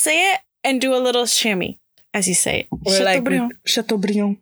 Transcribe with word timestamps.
Say 0.00 0.32
it 0.32 0.40
and 0.64 0.80
do 0.80 0.94
a 0.94 0.96
little 0.96 1.26
shimmy 1.26 1.78
as 2.14 2.26
you 2.26 2.32
say 2.32 2.60
it. 2.60 2.68
Or 2.70 2.90
Chateaubriand. 2.90 3.48
like 3.52 3.56
Chateaubriand. 3.66 4.38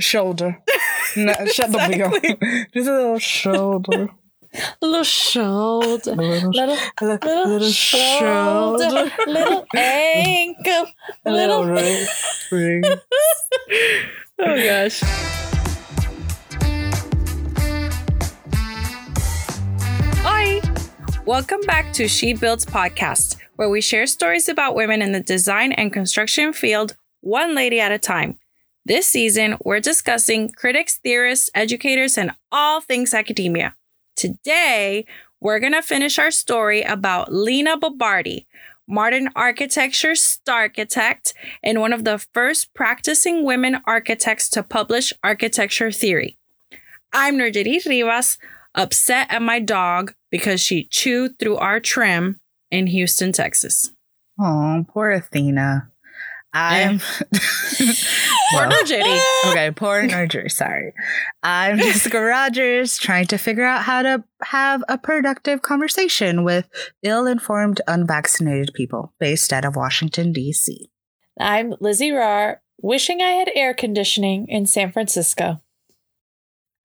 Shoulder. 0.00 0.62
no, 1.18 1.34
Chateaubriand. 1.52 2.14
Just 2.72 2.88
a 2.88 2.92
little 2.96 3.18
shoulder. 3.18 4.08
A 4.80 4.86
little 4.86 5.04
shoulder. 5.04 6.14
Little, 6.14 6.50
Little, 6.50 6.76
little, 7.02 7.18
little, 7.18 7.46
little 7.46 7.70
shoulder. 7.70 8.88
shoulder. 8.88 9.12
Little 9.26 9.66
ankle. 9.76 10.86
A 11.26 11.30
little 11.30 11.66
ring. 11.66 12.06
ring. 12.50 12.82
Oh 14.38 14.56
gosh. 14.56 15.00
Hi. 20.24 20.60
Welcome 21.26 21.60
back 21.66 21.92
to 21.94 22.08
She 22.08 22.32
Builds 22.32 22.64
podcast, 22.64 23.36
where 23.56 23.68
we 23.68 23.80
share 23.80 24.06
stories 24.06 24.48
about 24.48 24.74
women 24.74 25.02
in 25.02 25.12
the 25.12 25.20
design 25.20 25.72
and 25.72 25.92
construction 25.92 26.52
field, 26.52 26.96
one 27.20 27.54
lady 27.54 27.80
at 27.80 27.92
a 27.92 27.98
time. 27.98 28.38
This 28.84 29.06
season, 29.08 29.56
we're 29.64 29.80
discussing 29.80 30.50
critics, 30.50 30.98
theorists, 30.98 31.50
educators, 31.54 32.16
and 32.16 32.32
all 32.52 32.80
things 32.80 33.12
academia. 33.12 33.74
Today, 34.14 35.04
we're 35.40 35.58
going 35.58 35.72
to 35.72 35.82
finish 35.82 36.18
our 36.18 36.30
story 36.30 36.82
about 36.82 37.32
Lina 37.32 37.76
Bo 37.76 37.90
Bardi, 37.90 38.46
modern 38.86 39.28
architecture 39.34 40.14
star 40.14 40.60
architect 40.60 41.34
and 41.62 41.80
one 41.80 41.92
of 41.92 42.04
the 42.04 42.18
first 42.32 42.72
practicing 42.74 43.44
women 43.44 43.78
architects 43.84 44.48
to 44.50 44.62
publish 44.62 45.12
architecture 45.24 45.90
theory. 45.90 46.38
I'm 47.12 47.36
Nerjeri 47.36 47.84
Rivas, 47.84 48.38
upset 48.74 49.26
at 49.30 49.42
my 49.42 49.58
dog 49.58 50.14
because 50.30 50.60
she 50.60 50.84
chewed 50.84 51.38
through 51.38 51.56
our 51.56 51.80
trim 51.80 52.40
in 52.70 52.86
Houston, 52.88 53.32
Texas. 53.32 53.90
Oh, 54.40 54.84
poor 54.92 55.10
Athena. 55.10 55.90
I'm 56.52 57.00
Poor 58.50 58.62
Nerjeri. 58.62 59.20
okay, 59.50 59.70
poor 59.72 60.02
Nerjeri, 60.04 60.50
sorry. 60.50 60.94
I'm 61.42 61.78
Jessica 61.78 62.18
Rogers 62.22 62.96
trying 62.96 63.26
to 63.26 63.36
figure 63.36 63.64
out 63.64 63.82
how 63.82 64.00
to 64.02 64.24
have 64.42 64.82
a 64.88 64.96
productive 64.96 65.60
conversation 65.60 66.44
with 66.44 66.66
ill-informed, 67.02 67.82
unvaccinated 67.86 68.72
people 68.72 69.12
based 69.20 69.52
out 69.52 69.66
of 69.66 69.76
Washington, 69.76 70.32
D.C. 70.32 70.90
I'm 71.38 71.74
Lizzie 71.80 72.12
Rar, 72.12 72.62
wishing 72.80 73.20
I 73.20 73.30
had 73.32 73.50
air 73.54 73.74
conditioning 73.74 74.46
in 74.48 74.64
San 74.64 74.92
Francisco. 74.92 75.60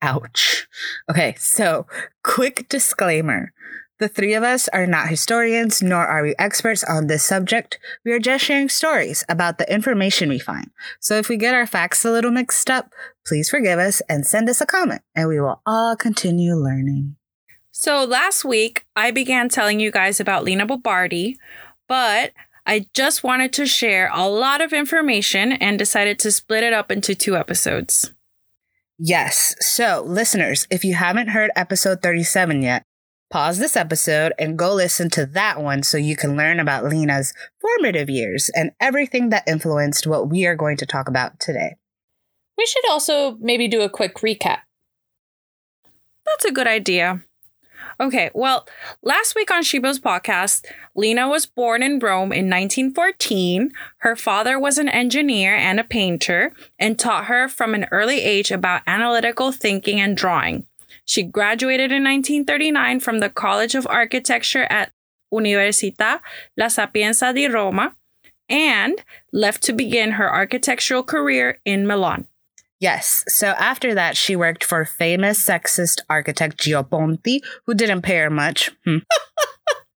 Ouch. 0.02 0.68
Okay, 1.10 1.36
so 1.38 1.86
quick 2.24 2.68
disclaimer. 2.68 3.54
The 4.02 4.10
three 4.10 4.34
of 4.34 4.42
us 4.42 4.68
are 4.70 4.88
not 4.88 5.10
historians, 5.10 5.84
nor 5.84 6.08
are 6.08 6.24
we 6.24 6.34
experts 6.40 6.84
on 6.84 7.06
this 7.06 7.24
subject. 7.24 7.78
We 8.04 8.12
are 8.14 8.18
just 8.18 8.44
sharing 8.44 8.68
stories 8.68 9.24
about 9.30 9.60
the 9.60 9.72
information 9.72 10.28
we 10.28 10.40
find. 10.40 10.72
So 11.00 11.18
if 11.18 11.30
we 11.30 11.38
get 11.38 11.54
our 11.54 11.68
facts 11.68 12.04
a 12.04 12.10
little 12.10 12.32
mixed 12.32 12.72
up, 12.72 12.92
please 13.28 13.52
forgive 13.52 13.78
us 13.78 14.02
and 14.10 14.26
send 14.26 14.50
us 14.50 14.60
a 14.60 14.66
comment, 14.66 15.04
and 15.14 15.30
we 15.30 15.40
will 15.40 15.62
all 15.68 15.96
continue 15.96 16.56
learning. 16.56 17.16
So 17.70 18.04
last 18.04 18.44
week, 18.44 18.88
I 18.96 19.12
began 19.12 19.50
telling 19.50 19.80
you 19.80 19.92
guys 19.92 20.20
about 20.20 20.44
Lina 20.46 20.66
Bo 20.66 20.78
Bardi, 20.78 21.38
but 21.88 22.32
I 22.66 22.88
just 22.96 23.24
wanted 23.24 23.54
to 23.54 23.68
share 23.68 24.10
a 24.12 24.28
lot 24.28 24.62
of 24.62 24.74
information 24.74 25.52
and 25.52 25.78
decided 25.78 26.18
to 26.22 26.32
split 26.32 26.64
it 26.64 26.74
up 26.74 26.92
into 26.92 27.14
two 27.14 27.38
episodes. 27.38 28.16
Yes. 28.98 29.56
So, 29.60 30.04
listeners, 30.08 30.66
if 30.72 30.84
you 30.84 30.96
haven't 30.96 31.30
heard 31.30 31.52
episode 31.56 32.02
37 32.02 32.64
yet, 32.64 32.84
pause 33.32 33.58
this 33.58 33.76
episode 33.76 34.34
and 34.38 34.60
go 34.60 34.74
listen 34.74 35.10
to 35.10 35.26
that 35.26 35.62
one 35.62 35.82
so 35.82 35.98
you 35.98 36.16
can 36.16 36.38
learn 36.38 36.60
about 36.60 36.86
Lena's 36.86 37.34
formative 37.60 38.10
years 38.10 38.50
and 38.54 38.72
everything 38.80 39.30
that 39.30 39.48
influenced 39.48 40.06
what 40.06 40.30
we 40.30 40.46
are 40.46 40.56
going 40.56 40.78
to 40.78 40.86
talk 40.86 41.08
about 41.08 41.40
today. 41.40 41.76
We 42.58 42.66
should 42.66 42.88
also 42.90 43.38
maybe 43.40 43.68
do 43.68 43.82
a 43.82 43.90
quick 43.90 44.16
recap. 44.18 44.60
That's 46.26 46.46
a 46.46 46.52
good 46.52 46.68
idea. 46.68 47.22
Okay, 48.00 48.32
well, 48.34 48.68
last 49.04 49.36
week 49.36 49.52
on 49.52 49.64
She 49.64 49.80
Builds 49.80 50.00
podcast, 50.00 50.66
Lena 50.96 51.28
was 51.28 51.46
born 51.46 51.84
in 51.84 52.00
Rome 52.00 52.32
in 52.32 52.50
1914. 52.50 53.72
Her 53.98 54.16
father 54.16 54.60
was 54.60 54.78
an 54.78 54.90
engineer 54.90 55.56
and 55.56 55.80
a 55.80 55.84
painter 55.84 56.52
and 56.80 56.98
taught 56.98 57.26
her 57.26 57.48
from 57.48 57.74
an 57.74 57.86
early 57.92 58.22
age 58.22 58.52
about 58.52 58.82
analytical 58.88 59.52
thinking 59.52 60.00
and 60.00 60.18
drawing. 60.18 60.66
She 61.12 61.24
graduated 61.24 61.92
in 61.92 62.06
1939 62.06 63.02
from 63.02 63.20
the 63.20 63.28
College 63.28 63.76
of 63.76 63.86
Architecture 63.86 64.64
at 64.70 64.94
Università 65.34 66.22
La 66.56 66.70
Sapienza 66.70 67.34
di 67.34 67.48
Roma 67.48 67.94
and 68.48 69.04
left 69.34 69.62
to 69.64 69.74
begin 69.74 70.12
her 70.12 70.34
architectural 70.34 71.04
career 71.04 71.60
in 71.66 71.86
Milan. 71.86 72.30
Yes. 72.80 73.26
So 73.28 73.48
after 73.48 73.94
that, 73.94 74.16
she 74.16 74.38
worked 74.38 74.64
for 74.64 74.86
famous 74.86 75.38
sexist 75.46 76.00
architect 76.10 76.56
Gio 76.56 76.90
Ponti, 76.90 77.44
who 77.66 77.74
didn't 77.74 78.04
pay 78.04 78.20
her 78.20 78.30
much. 78.30 78.72
Hmm. 78.86 79.00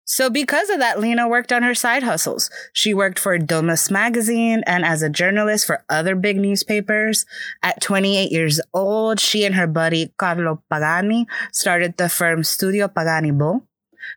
so 0.05 0.29
because 0.29 0.69
of 0.71 0.79
that, 0.81 1.01
Lena 1.01 1.29
worked 1.29 1.53
on 1.53 1.63
her 1.63 1.75
side 1.75 2.03
hustles. 2.03 2.51
She 2.73 2.93
worked 2.93 3.19
for 3.19 3.39
Domus 3.39 3.91
magazine 3.91 4.63
and 4.67 4.85
as 4.85 5.03
a 5.03 5.09
journalist 5.09 5.67
for 5.67 5.85
other 5.89 6.15
big 6.15 6.37
newspapers. 6.37 7.25
At 7.63 7.81
28 7.81 8.31
years 8.31 8.61
old, 8.73 9.19
she 9.19 9.45
and 9.45 9.55
her 9.55 9.67
buddy 9.67 10.13
Carlo 10.17 10.63
Pagani 10.71 11.27
started 11.53 11.97
the 11.97 12.09
firm 12.09 12.45
Studio 12.45 12.89
Pagani 12.89 13.31
Bo. 13.31 13.63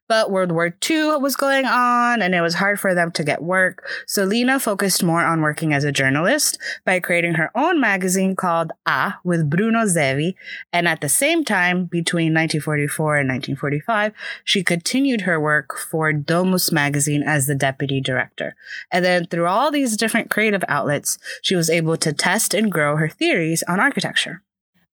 But 0.07 0.31
World 0.31 0.51
War 0.51 0.75
II 0.89 1.17
was 1.17 1.35
going 1.35 1.65
on 1.65 2.21
and 2.21 2.33
it 2.33 2.41
was 2.41 2.55
hard 2.55 2.79
for 2.79 2.93
them 2.93 3.11
to 3.11 3.23
get 3.23 3.41
work. 3.41 3.87
So 4.05 4.23
Lena 4.23 4.59
focused 4.59 5.03
more 5.03 5.25
on 5.25 5.41
working 5.41 5.73
as 5.73 5.83
a 5.83 5.91
journalist 5.91 6.57
by 6.85 6.99
creating 6.99 7.35
her 7.35 7.51
own 7.55 7.79
magazine 7.79 8.35
called 8.35 8.71
A 8.85 9.15
with 9.23 9.49
Bruno 9.49 9.85
Zevi. 9.85 10.35
And 10.71 10.87
at 10.87 11.01
the 11.01 11.09
same 11.09 11.43
time, 11.43 11.85
between 11.85 12.33
1944 12.33 13.17
and 13.17 13.29
1945, 13.29 14.13
she 14.43 14.63
continued 14.63 15.21
her 15.21 15.39
work 15.39 15.77
for 15.77 16.13
Domus 16.13 16.71
magazine 16.71 17.23
as 17.23 17.47
the 17.47 17.55
deputy 17.55 18.01
director. 18.01 18.55
And 18.91 19.03
then 19.03 19.25
through 19.25 19.47
all 19.47 19.71
these 19.71 19.97
different 19.97 20.29
creative 20.29 20.63
outlets, 20.67 21.17
she 21.41 21.55
was 21.55 21.69
able 21.69 21.97
to 21.97 22.13
test 22.13 22.53
and 22.53 22.71
grow 22.71 22.95
her 22.97 23.09
theories 23.09 23.63
on 23.67 23.79
architecture. 23.79 24.41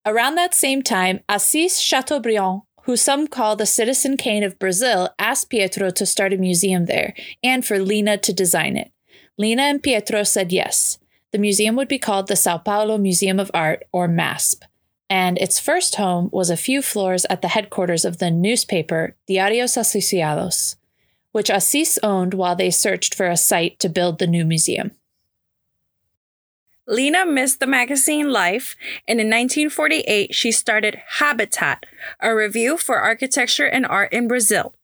Around 0.05 0.35
that 0.35 0.53
same 0.53 0.83
time, 0.83 1.21
Assis 1.27 1.79
Chateaubriand, 1.79 2.61
who 2.85 2.95
some 2.95 3.27
call 3.27 3.55
the 3.55 3.65
Citizen 3.65 4.15
Kane 4.15 4.43
of 4.43 4.59
Brazil, 4.59 5.09
asked 5.17 5.49
Pietro 5.49 5.89
to 5.89 6.05
start 6.05 6.33
a 6.33 6.37
museum 6.37 6.85
there 6.85 7.13
and 7.43 7.65
for 7.65 7.79
Lina 7.79 8.17
to 8.17 8.31
design 8.31 8.77
it. 8.77 8.91
Lina 9.37 9.63
and 9.63 9.83
Pietro 9.83 10.23
said 10.23 10.51
yes. 10.51 10.99
The 11.31 11.39
museum 11.39 11.75
would 11.75 11.87
be 11.87 11.99
called 11.99 12.27
the 12.27 12.35
Sao 12.35 12.57
Paulo 12.57 12.97
Museum 12.97 13.39
of 13.39 13.51
Art, 13.53 13.83
or 13.91 14.07
MASP, 14.07 14.63
and 15.09 15.37
its 15.37 15.59
first 15.59 15.95
home 15.95 16.29
was 16.31 16.49
a 16.49 16.55
few 16.55 16.81
floors 16.81 17.25
at 17.29 17.41
the 17.41 17.49
headquarters 17.49 18.05
of 18.05 18.19
the 18.19 18.31
newspaper 18.31 19.15
Diarios 19.27 19.75
Associados, 19.75 20.77
which 21.31 21.49
Assis 21.49 21.99
owned 22.01 22.33
while 22.33 22.55
they 22.55 22.71
searched 22.71 23.13
for 23.13 23.27
a 23.27 23.35
site 23.35 23.79
to 23.79 23.89
build 23.89 24.19
the 24.19 24.27
new 24.27 24.45
museum. 24.45 24.91
Lina 26.87 27.25
missed 27.25 27.59
the 27.59 27.67
magazine 27.67 28.31
Life, 28.31 28.75
and 29.07 29.19
in 29.19 29.27
1948 29.27 30.35
she 30.35 30.51
started 30.51 31.01
Habitat, 31.17 31.85
a 32.19 32.35
review 32.35 32.77
for 32.77 32.97
architecture 32.97 33.65
and 33.65 33.85
art 33.85 34.13
in 34.13 34.27
Brazil. 34.27 34.75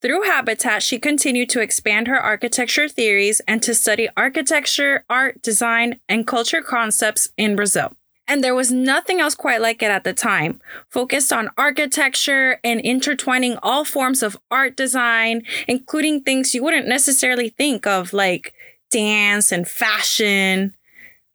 Through 0.00 0.22
Habitat, 0.22 0.82
she 0.82 0.98
continued 0.98 1.48
to 1.50 1.60
expand 1.60 2.08
her 2.08 2.20
architecture 2.20 2.88
theories 2.88 3.40
and 3.48 3.62
to 3.62 3.74
study 3.74 4.08
architecture, 4.16 5.04
art, 5.08 5.40
design, 5.42 5.98
and 6.08 6.26
culture 6.26 6.60
concepts 6.60 7.30
in 7.38 7.56
Brazil. 7.56 7.94
And 8.26 8.42
there 8.42 8.54
was 8.54 8.72
nothing 8.72 9.20
else 9.20 9.34
quite 9.34 9.60
like 9.60 9.82
it 9.82 9.90
at 9.90 10.04
the 10.04 10.14
time, 10.14 10.60
focused 10.90 11.32
on 11.32 11.50
architecture 11.58 12.58
and 12.64 12.80
intertwining 12.80 13.58
all 13.62 13.84
forms 13.84 14.22
of 14.22 14.36
art 14.50 14.76
design, 14.76 15.42
including 15.68 16.22
things 16.22 16.54
you 16.54 16.62
wouldn't 16.62 16.88
necessarily 16.88 17.50
think 17.50 17.86
of, 17.86 18.12
like 18.14 18.54
dance 18.90 19.52
and 19.52 19.68
fashion. 19.68 20.74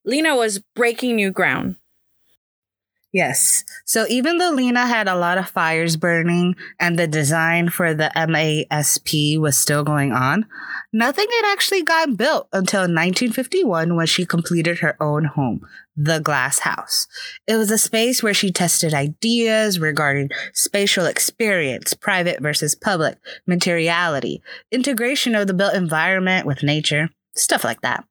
Lina 0.06 0.36
was 0.36 0.62
breaking 0.76 1.16
new 1.16 1.32
ground. 1.32 1.76
Yes. 3.12 3.64
So 3.86 4.06
even 4.08 4.38
though 4.38 4.52
Lina 4.52 4.86
had 4.86 5.08
a 5.08 5.16
lot 5.16 5.40
of 5.40 5.50
fires 5.50 5.98
burning 5.98 6.56
and 6.80 6.98
the 6.98 7.08
design 7.08 7.70
for 7.70 7.96
the 7.96 8.12
MASP 8.16 9.40
was 9.40 9.60
still 9.60 9.84
going 9.84 10.12
on, 10.12 10.46
nothing 10.94 11.26
had 11.28 11.52
actually 11.52 11.82
gotten 11.82 12.16
built 12.16 12.48
until 12.54 12.82
1951 12.82 13.96
when 13.96 14.06
she 14.06 14.28
completed 14.28 14.80
her 14.80 14.96
own 15.02 15.26
home, 15.26 15.66
the 15.98 16.20
Glass 16.20 16.60
House. 16.60 17.08
It 17.48 17.56
was 17.56 17.72
a 17.72 17.80
space 17.80 18.22
where 18.22 18.34
she 18.36 18.52
tested 18.52 18.94
ideas 18.94 19.80
regarding 19.80 20.30
spatial 20.54 21.08
experience, 21.08 21.96
private 21.96 22.42
versus 22.42 22.76
public, 22.76 23.18
materiality, 23.48 24.44
integration 24.72 25.34
of 25.34 25.48
the 25.48 25.56
built 25.56 25.74
environment 25.74 26.46
with 26.46 26.62
nature, 26.62 27.10
stuff 27.36 27.64
like 27.64 27.82
that. 27.82 28.06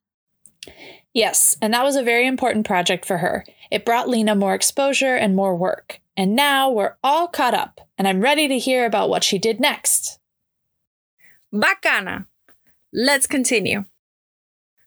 Yes, 1.18 1.56
and 1.60 1.74
that 1.74 1.82
was 1.82 1.96
a 1.96 2.04
very 2.04 2.28
important 2.28 2.64
project 2.64 3.04
for 3.04 3.18
her. 3.18 3.44
It 3.72 3.84
brought 3.84 4.08
Lena 4.08 4.36
more 4.36 4.54
exposure 4.54 5.16
and 5.16 5.34
more 5.34 5.56
work. 5.56 5.98
And 6.16 6.36
now 6.36 6.70
we're 6.70 6.94
all 7.02 7.26
caught 7.26 7.54
up, 7.54 7.80
and 7.98 8.06
I'm 8.06 8.20
ready 8.20 8.46
to 8.46 8.56
hear 8.56 8.86
about 8.86 9.10
what 9.10 9.24
she 9.24 9.36
did 9.36 9.58
next. 9.58 10.20
Bacana. 11.52 12.26
Let's 12.92 13.26
continue. 13.26 13.86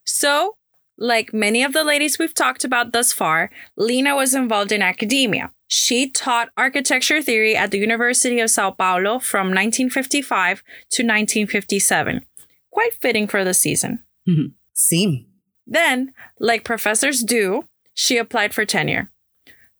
So, 0.06 0.56
like 0.96 1.34
many 1.34 1.62
of 1.62 1.74
the 1.74 1.84
ladies 1.84 2.18
we've 2.18 2.32
talked 2.32 2.64
about 2.64 2.92
thus 2.92 3.12
far, 3.12 3.50
Lena 3.76 4.16
was 4.16 4.34
involved 4.34 4.72
in 4.72 4.80
academia. 4.80 5.52
She 5.68 6.08
taught 6.08 6.48
architecture 6.56 7.20
theory 7.20 7.54
at 7.54 7.72
the 7.72 7.78
University 7.78 8.40
of 8.40 8.48
Sao 8.48 8.70
Paulo 8.70 9.18
from 9.18 9.48
1955 9.48 10.62
to 10.92 11.02
1957. 11.02 12.24
Quite 12.70 12.94
fitting 13.02 13.26
for 13.26 13.44
the 13.44 13.52
season. 13.52 14.02
Hmm. 14.24 14.54
Seem. 14.72 15.26
Then, 15.66 16.12
like 16.38 16.64
professors 16.64 17.20
do, 17.20 17.64
she 17.94 18.18
applied 18.18 18.54
for 18.54 18.64
tenure. 18.64 19.10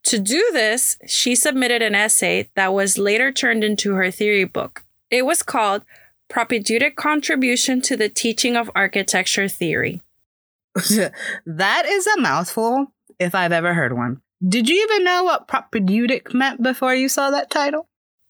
To 0.05 0.19
do 0.19 0.51
this, 0.53 0.99
she 1.07 1.35
submitted 1.35 1.81
an 1.81 1.95
essay 1.95 2.51
that 2.57 2.73
was 2.73 2.99
later 2.99 3.31
turned 3.31 3.63
into 3.63 3.95
her 3.95 4.11
theory 4.11 4.45
book. 4.45 4.85
It 5.11 5.25
was 5.25 5.43
called 5.43 5.85
Propedeutic 6.29 6.97
Contribution 6.97 7.81
to 7.83 7.97
the 7.97 8.09
Teaching 8.09 8.57
of 8.57 8.71
Architecture 8.75 9.49
Theory. 9.49 10.01
that 10.75 11.87
is 11.87 12.07
a 12.07 12.21
mouthful, 12.21 12.87
if 13.19 13.35
I've 13.35 13.53
ever 13.53 13.75
heard 13.75 13.93
one. 13.93 14.23
Did 14.47 14.69
you 14.69 14.83
even 14.83 15.05
know 15.05 15.23
what 15.23 15.47
propedeutic 15.47 16.35
meant 16.35 16.63
before 16.63 16.95
you 16.95 17.09
saw 17.09 17.31
that 17.31 17.51
title? 17.51 17.87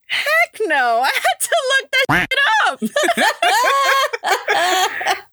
Heck 0.09 0.61
no, 0.67 1.03
I 1.05 1.11
had 1.11 1.41
to 1.41 1.57
look 1.71 1.91
that 2.09 2.29
shit 2.31 2.41
up. 5.09 5.27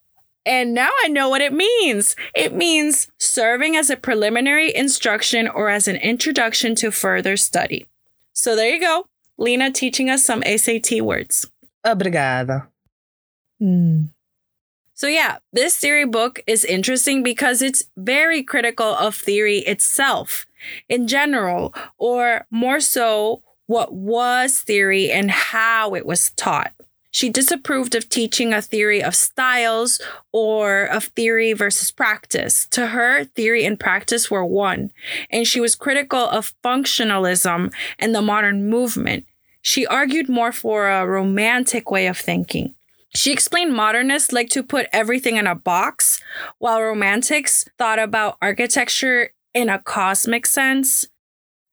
and 0.49 0.73
now 0.73 0.89
I 1.03 1.09
know 1.09 1.29
what 1.29 1.41
it 1.41 1.53
means. 1.53 2.15
It 2.33 2.55
means 2.55 3.07
serving 3.19 3.75
as 3.75 3.91
a 3.91 3.95
preliminary 3.95 4.75
instruction 4.75 5.47
or 5.47 5.69
as 5.69 5.87
an 5.87 5.97
introduction 5.97 6.73
to 6.75 6.89
further 6.89 7.37
study. 7.37 7.85
So 8.33 8.55
there 8.55 8.73
you 8.73 8.81
go. 8.81 9.05
Lena 9.37 9.71
teaching 9.71 10.09
us 10.09 10.25
some 10.25 10.41
SAT 10.41 11.01
words. 11.01 11.47
Obrigada. 11.85 12.65
Hmm. 13.59 14.05
So, 14.95 15.05
yeah, 15.07 15.37
this 15.53 15.77
theory 15.77 16.05
book 16.05 16.41
is 16.47 16.65
interesting 16.65 17.21
because 17.21 17.61
it's 17.61 17.83
very 17.95 18.41
critical 18.41 18.95
of 18.95 19.15
theory 19.15 19.59
itself 19.59 20.47
in 20.89 21.07
general, 21.07 21.75
or 21.97 22.47
more 22.49 22.81
so, 22.81 23.43
what 23.67 23.93
was 23.93 24.59
theory 24.59 25.11
and 25.11 25.29
how 25.29 25.93
it 25.93 26.05
was 26.07 26.31
taught. 26.31 26.73
She 27.11 27.29
disapproved 27.29 27.95
of 27.95 28.07
teaching 28.07 28.53
a 28.53 28.61
theory 28.61 29.01
of 29.01 29.15
styles 29.15 29.99
or 30.31 30.83
of 30.83 31.05
theory 31.05 31.53
versus 31.53 31.91
practice. 31.91 32.67
To 32.71 32.87
her, 32.87 33.23
theory 33.23 33.65
and 33.65 33.79
practice 33.79 34.29
were 34.29 34.45
one, 34.45 34.91
and 35.31 35.47
she 35.47 35.59
was 35.59 35.75
critical 35.75 36.19
of 36.19 36.53
functionalism 36.63 37.73
and 37.97 38.13
the 38.13 38.21
modern 38.21 38.69
movement. 38.69 39.25
She 39.61 39.87
argued 39.87 40.29
more 40.29 40.51
for 40.51 40.87
a 40.87 41.05
romantic 41.05 41.89
way 41.89 42.07
of 42.07 42.17
thinking. 42.17 42.75
She 43.15 43.33
explained 43.33 43.73
modernists 43.73 44.31
like 44.31 44.49
to 44.49 44.61
put 44.61 44.87
everything 44.93 45.37
in 45.37 45.47
a 45.47 45.55
box, 45.55 46.21
while 46.59 46.81
romantics 46.81 47.67
thought 47.77 47.97
about 47.97 48.37
architecture 48.39 49.31
in 49.53 49.67
a 49.67 49.79
cosmic 49.79 50.45
sense. 50.45 51.07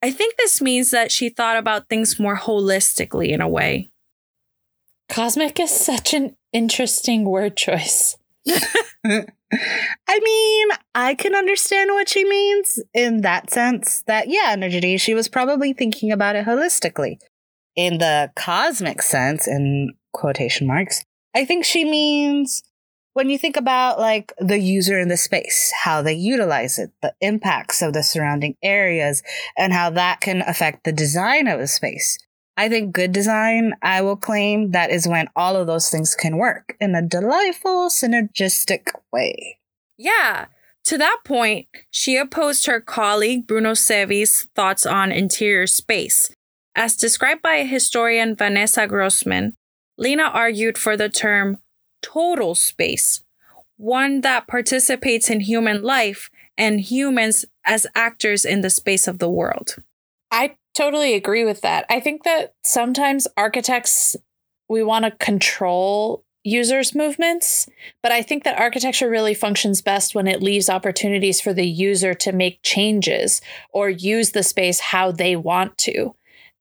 I 0.01 0.11
think 0.11 0.35
this 0.37 0.61
means 0.61 0.89
that 0.91 1.11
she 1.11 1.29
thought 1.29 1.57
about 1.57 1.89
things 1.89 2.19
more 2.19 2.37
holistically 2.37 3.29
in 3.29 3.41
a 3.41 3.47
way. 3.47 3.91
Cosmic 5.09 5.59
is 5.59 5.71
such 5.71 6.13
an 6.13 6.35
interesting 6.51 7.25
word 7.25 7.55
choice. 7.55 8.17
I 9.05 10.19
mean, 10.19 10.67
I 10.93 11.15
can 11.15 11.35
understand 11.35 11.91
what 11.91 12.09
she 12.09 12.25
means 12.25 12.79
in 12.93 13.21
that 13.21 13.49
sense 13.49 14.03
that, 14.07 14.29
yeah, 14.29 14.49
energy, 14.49 14.97
she 14.97 15.13
was 15.13 15.29
probably 15.29 15.73
thinking 15.73 16.11
about 16.11 16.35
it 16.35 16.45
holistically. 16.45 17.17
In 17.75 17.99
the 17.99 18.31
cosmic 18.35 19.01
sense, 19.01 19.47
in 19.47 19.93
quotation 20.11 20.67
marks, 20.67 21.03
I 21.35 21.45
think 21.45 21.63
she 21.63 21.85
means 21.85 22.63
when 23.13 23.29
you 23.29 23.37
think 23.37 23.57
about 23.57 23.99
like 23.99 24.33
the 24.39 24.59
user 24.59 24.99
in 24.99 25.07
the 25.07 25.17
space, 25.17 25.71
how 25.83 26.01
they 26.01 26.13
utilize 26.13 26.77
it, 26.77 26.91
the 27.01 27.13
impacts 27.21 27.81
of 27.81 27.93
the 27.93 28.03
surrounding 28.03 28.55
areas, 28.61 29.23
and 29.57 29.73
how 29.73 29.89
that 29.91 30.21
can 30.21 30.41
affect 30.41 30.83
the 30.83 30.91
design 30.91 31.47
of 31.47 31.59
a 31.59 31.67
space. 31.67 32.17
I 32.57 32.69
think 32.69 32.91
good 32.91 33.11
design, 33.11 33.75
I 33.83 34.01
will 34.01 34.15
claim, 34.15 34.71
that 34.71 34.89
is 34.89 35.07
when 35.07 35.29
all 35.35 35.55
of 35.55 35.67
those 35.67 35.91
things 35.91 36.15
can 36.15 36.37
work 36.37 36.75
in 36.81 36.95
a 36.95 37.03
delightful, 37.03 37.87
synergistic 37.89 38.87
way. 39.13 39.59
Yeah. 39.95 40.47
To 40.85 40.97
that 40.97 41.19
point, 41.23 41.67
she 41.91 42.17
opposed 42.17 42.65
her 42.65 42.81
colleague 42.81 43.45
Bruno 43.45 43.73
Zevi's 43.73 44.47
thoughts 44.55 44.85
on 44.87 45.11
interior 45.11 45.67
space. 45.67 46.33
As 46.75 46.95
described 46.95 47.43
by 47.43 47.63
historian 47.63 48.35
Vanessa 48.35 48.87
Grossman, 48.87 49.53
Lina 49.97 50.23
argued 50.23 50.77
for 50.77 50.97
the 50.97 51.09
term 51.09 51.59
total 52.01 52.55
space, 52.55 53.23
one 53.77 54.21
that 54.21 54.47
participates 54.47 55.29
in 55.29 55.41
human 55.41 55.83
life 55.83 56.29
and 56.57 56.81
humans 56.81 57.45
as 57.65 57.85
actors 57.93 58.45
in 58.45 58.61
the 58.61 58.69
space 58.69 59.07
of 59.07 59.19
the 59.19 59.29
world. 59.29 59.75
I 60.31 60.55
totally 60.77 61.15
agree 61.15 61.43
with 61.43 61.61
that. 61.61 61.85
I 61.89 61.99
think 61.99 62.23
that 62.23 62.53
sometimes 62.63 63.27
architects, 63.35 64.15
we 64.69 64.83
want 64.83 65.05
to 65.05 65.11
control 65.11 66.23
users' 66.43 66.95
movements, 66.95 67.67
but 68.03 68.11
I 68.11 68.21
think 68.21 68.43
that 68.43 68.59
architecture 68.59 69.09
really 69.09 69.33
functions 69.33 69.81
best 69.81 70.15
when 70.15 70.27
it 70.27 70.41
leaves 70.41 70.69
opportunities 70.69 71.41
for 71.41 71.51
the 71.51 71.67
user 71.67 72.13
to 72.13 72.31
make 72.31 72.61
changes 72.63 73.41
or 73.73 73.89
use 73.89 74.31
the 74.31 74.43
space 74.43 74.79
how 74.79 75.11
they 75.11 75.35
want 75.35 75.77
to. 75.79 76.15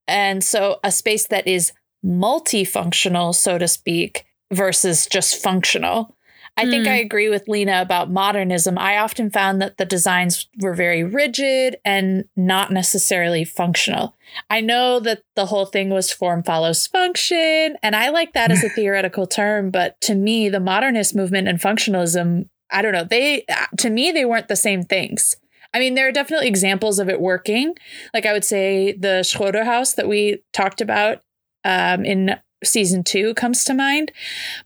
And 0.09 0.43
so 0.43 0.81
a 0.83 0.91
space 0.91 1.29
that 1.29 1.47
is 1.47 1.73
multifunctional, 2.05 3.35
so 3.35 3.59
to 3.59 3.69
speak, 3.69 4.25
versus 4.53 5.07
just 5.07 5.43
functional. 5.43 6.16
I 6.57 6.65
mm. 6.65 6.71
think 6.71 6.87
I 6.87 6.97
agree 6.97 7.29
with 7.29 7.49
Lena 7.49 7.83
about 7.83 8.11
modernism. 8.11 8.79
I 8.79 8.99
often 8.99 9.31
found 9.31 9.61
that 9.61 9.77
the 9.77 9.85
designs 9.85 10.49
were 10.59 10.75
very 10.75 11.05
rigid 11.05 11.77
and 11.85 12.25
not 12.35 12.73
necessarily 12.73 13.45
functional. 13.45 14.17
I 14.49 14.61
know 14.61 14.99
that 15.01 15.23
the 15.35 15.47
whole 15.47 15.67
thing 15.67 15.91
was 15.91 16.11
form 16.11 16.43
follows 16.43 16.87
function, 16.87 17.77
and 17.83 17.95
I 17.95 18.09
like 18.09 18.33
that 18.33 18.51
as 18.51 18.65
a 18.65 18.69
theoretical 18.75 19.27
term, 19.27 19.71
but 19.71 20.01
to 20.03 20.15
me, 20.15 20.49
the 20.49 20.61
modernist 20.61 21.15
movement 21.15 21.49
and 21.49 21.61
functionalism, 21.61 22.49
I 22.71 22.83
don't 22.83 22.93
know, 22.93 23.05
they 23.05 23.45
to 23.79 23.91
me 23.91 24.11
they 24.11 24.25
weren't 24.25 24.49
the 24.49 24.57
same 24.57 24.83
things. 24.83 25.37
I 25.75 25.79
mean, 25.79 25.95
there 25.95 26.09
are 26.09 26.13
definitely 26.13 26.49
examples 26.49 26.99
of 26.99 27.11
it 27.11 27.21
working. 27.21 27.75
Like 28.15 28.25
I 28.25 28.33
would 28.33 28.45
say 28.45 28.93
the 28.93 29.23
Schroeder 29.23 29.65
house 29.65 29.93
that 29.95 30.09
we 30.09 30.43
talked 30.55 30.81
about 30.81 31.21
um, 31.65 32.05
in 32.05 32.39
season 32.65 33.05
two 33.05 33.35
comes 33.35 33.65
to 33.65 33.75
mind. 33.75 34.13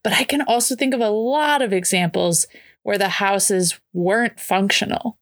But 0.03 0.13
I 0.15 0.25
can 0.25 0.43
also 0.43 0.75
think 0.77 0.95
of 0.95 1.01
a 1.01 1.11
lot 1.11 1.63
of 1.63 1.73
examples 1.73 2.47
where 2.83 2.99
the 2.99 3.09
houses 3.09 3.79
weren't 3.93 4.39
functional. 4.41 5.19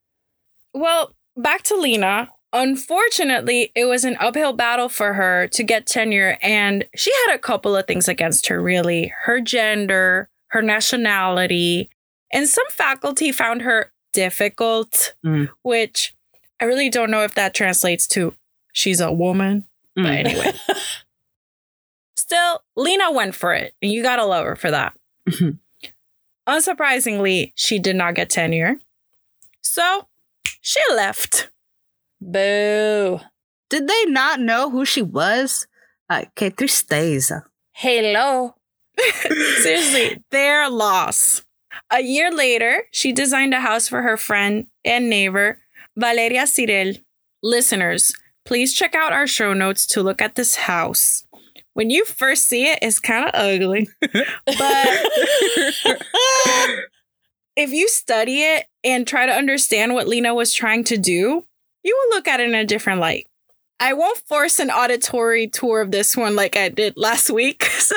Well, 0.73 1.13
back 1.35 1.63
to 1.63 1.75
Lena. 1.75 2.29
Unfortunately, 2.51 3.71
it 3.75 3.85
was 3.85 4.03
an 4.05 4.17
uphill 4.19 4.53
battle 4.53 4.89
for 4.89 5.13
her 5.13 5.47
to 5.49 5.63
get 5.63 5.85
tenure, 5.85 6.37
and 6.41 6.85
she 6.95 7.11
had 7.27 7.35
a 7.35 7.39
couple 7.39 7.75
of 7.75 7.85
things 7.85 8.07
against 8.07 8.47
her, 8.47 8.59
really 8.61 9.13
her 9.25 9.39
gender, 9.39 10.29
her 10.47 10.61
nationality, 10.63 11.89
and 12.33 12.47
some 12.47 12.65
faculty 12.71 13.31
found 13.31 13.61
her 13.61 13.91
difficult, 14.13 15.13
Mm. 15.23 15.49
which 15.61 16.15
I 16.59 16.65
really 16.65 16.89
don't 16.89 17.11
know 17.11 17.23
if 17.23 17.35
that 17.35 17.53
translates 17.53 18.07
to 18.09 18.33
she's 18.73 18.99
a 18.99 19.11
woman. 19.11 19.65
But 19.95 20.05
Mm. 20.05 20.25
anyway, 20.25 20.53
still, 22.29 22.61
Lena 22.75 23.11
went 23.11 23.33
for 23.33 23.53
it, 23.55 23.73
and 23.81 23.91
you 23.91 24.03
gotta 24.03 24.23
love 24.23 24.45
her 24.45 24.55
for 24.55 24.69
that. 24.69 24.93
Mhm. 25.27 25.57
Unsurprisingly, 26.47 27.53
she 27.55 27.79
did 27.79 27.95
not 27.95 28.13
get 28.13 28.29
tenure. 28.29 28.75
So 29.61 30.07
she 30.61 30.79
left. 30.93 31.49
Boo. 32.21 33.19
Did 33.69 33.87
they 33.87 34.05
not 34.05 34.39
know 34.39 34.69
who 34.69 34.85
she 34.85 35.01
was? 35.01 35.65
Ay, 36.09 36.27
qué 36.35 36.51
tristeza. 36.51 37.43
Hello. 37.71 38.55
Seriously, 39.61 40.23
their 40.29 40.69
loss. 40.69 41.43
A 41.91 42.01
year 42.01 42.31
later, 42.31 42.83
she 42.91 43.11
designed 43.11 43.53
a 43.53 43.59
house 43.61 43.87
for 43.87 44.01
her 44.01 44.17
friend 44.17 44.67
and 44.85 45.09
neighbor, 45.09 45.59
Valeria 45.95 46.43
Cirell. 46.43 47.01
Listeners, 47.41 48.13
please 48.45 48.73
check 48.73 48.93
out 48.95 49.13
our 49.13 49.25
show 49.27 49.53
notes 49.53 49.85
to 49.87 50.03
look 50.03 50.21
at 50.21 50.35
this 50.35 50.55
house. 50.55 51.25
When 51.73 51.89
you 51.89 52.05
first 52.05 52.47
see 52.47 52.65
it, 52.65 52.79
it's 52.81 52.99
kind 52.99 53.25
of 53.25 53.31
ugly. 53.33 53.87
but 54.01 54.13
if 57.55 57.71
you 57.71 57.87
study 57.87 58.41
it 58.41 58.65
and 58.83 59.07
try 59.07 59.25
to 59.25 59.31
understand 59.31 59.93
what 59.93 60.07
Lena 60.07 60.33
was 60.33 60.53
trying 60.53 60.83
to 60.85 60.97
do, 60.97 61.45
you 61.83 61.97
will 61.97 62.17
look 62.17 62.27
at 62.27 62.39
it 62.39 62.49
in 62.49 62.55
a 62.55 62.65
different 62.65 62.99
light. 62.99 63.27
I 63.81 63.93
won't 63.93 64.17
force 64.17 64.59
an 64.59 64.69
auditory 64.69 65.47
tour 65.47 65.81
of 65.81 65.91
this 65.91 66.17
one 66.17 66.35
like 66.35 66.57
I 66.57 66.69
did 66.69 66.93
last 66.97 67.29
week. 67.29 67.67
So 67.89 67.95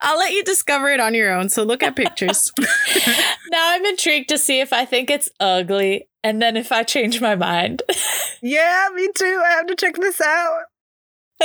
I'll 0.00 0.16
let 0.18 0.32
you 0.32 0.42
discover 0.42 0.88
it 0.88 1.00
on 1.00 1.12
your 1.12 1.30
own. 1.30 1.50
So 1.50 1.62
look 1.62 1.82
at 1.82 1.94
pictures. 1.94 2.50
now 3.50 3.74
I'm 3.74 3.84
intrigued 3.84 4.30
to 4.30 4.38
see 4.38 4.60
if 4.60 4.72
I 4.72 4.86
think 4.86 5.10
it's 5.10 5.28
ugly 5.38 6.08
and 6.24 6.40
then 6.40 6.56
if 6.56 6.72
I 6.72 6.82
change 6.82 7.20
my 7.20 7.34
mind. 7.34 7.82
Yeah, 8.40 8.88
me 8.94 9.10
too. 9.14 9.42
I 9.44 9.50
have 9.50 9.66
to 9.66 9.76
check 9.76 9.96
this 9.96 10.18
out. 10.22 10.62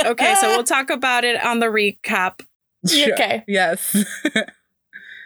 Okay, 0.04 0.34
so 0.40 0.48
we'll 0.48 0.64
talk 0.76 0.90
about 0.90 1.24
it 1.24 1.42
on 1.44 1.60
the 1.60 1.66
recap. 1.66 2.40
Okay. 2.86 3.44
Yes. 3.48 3.96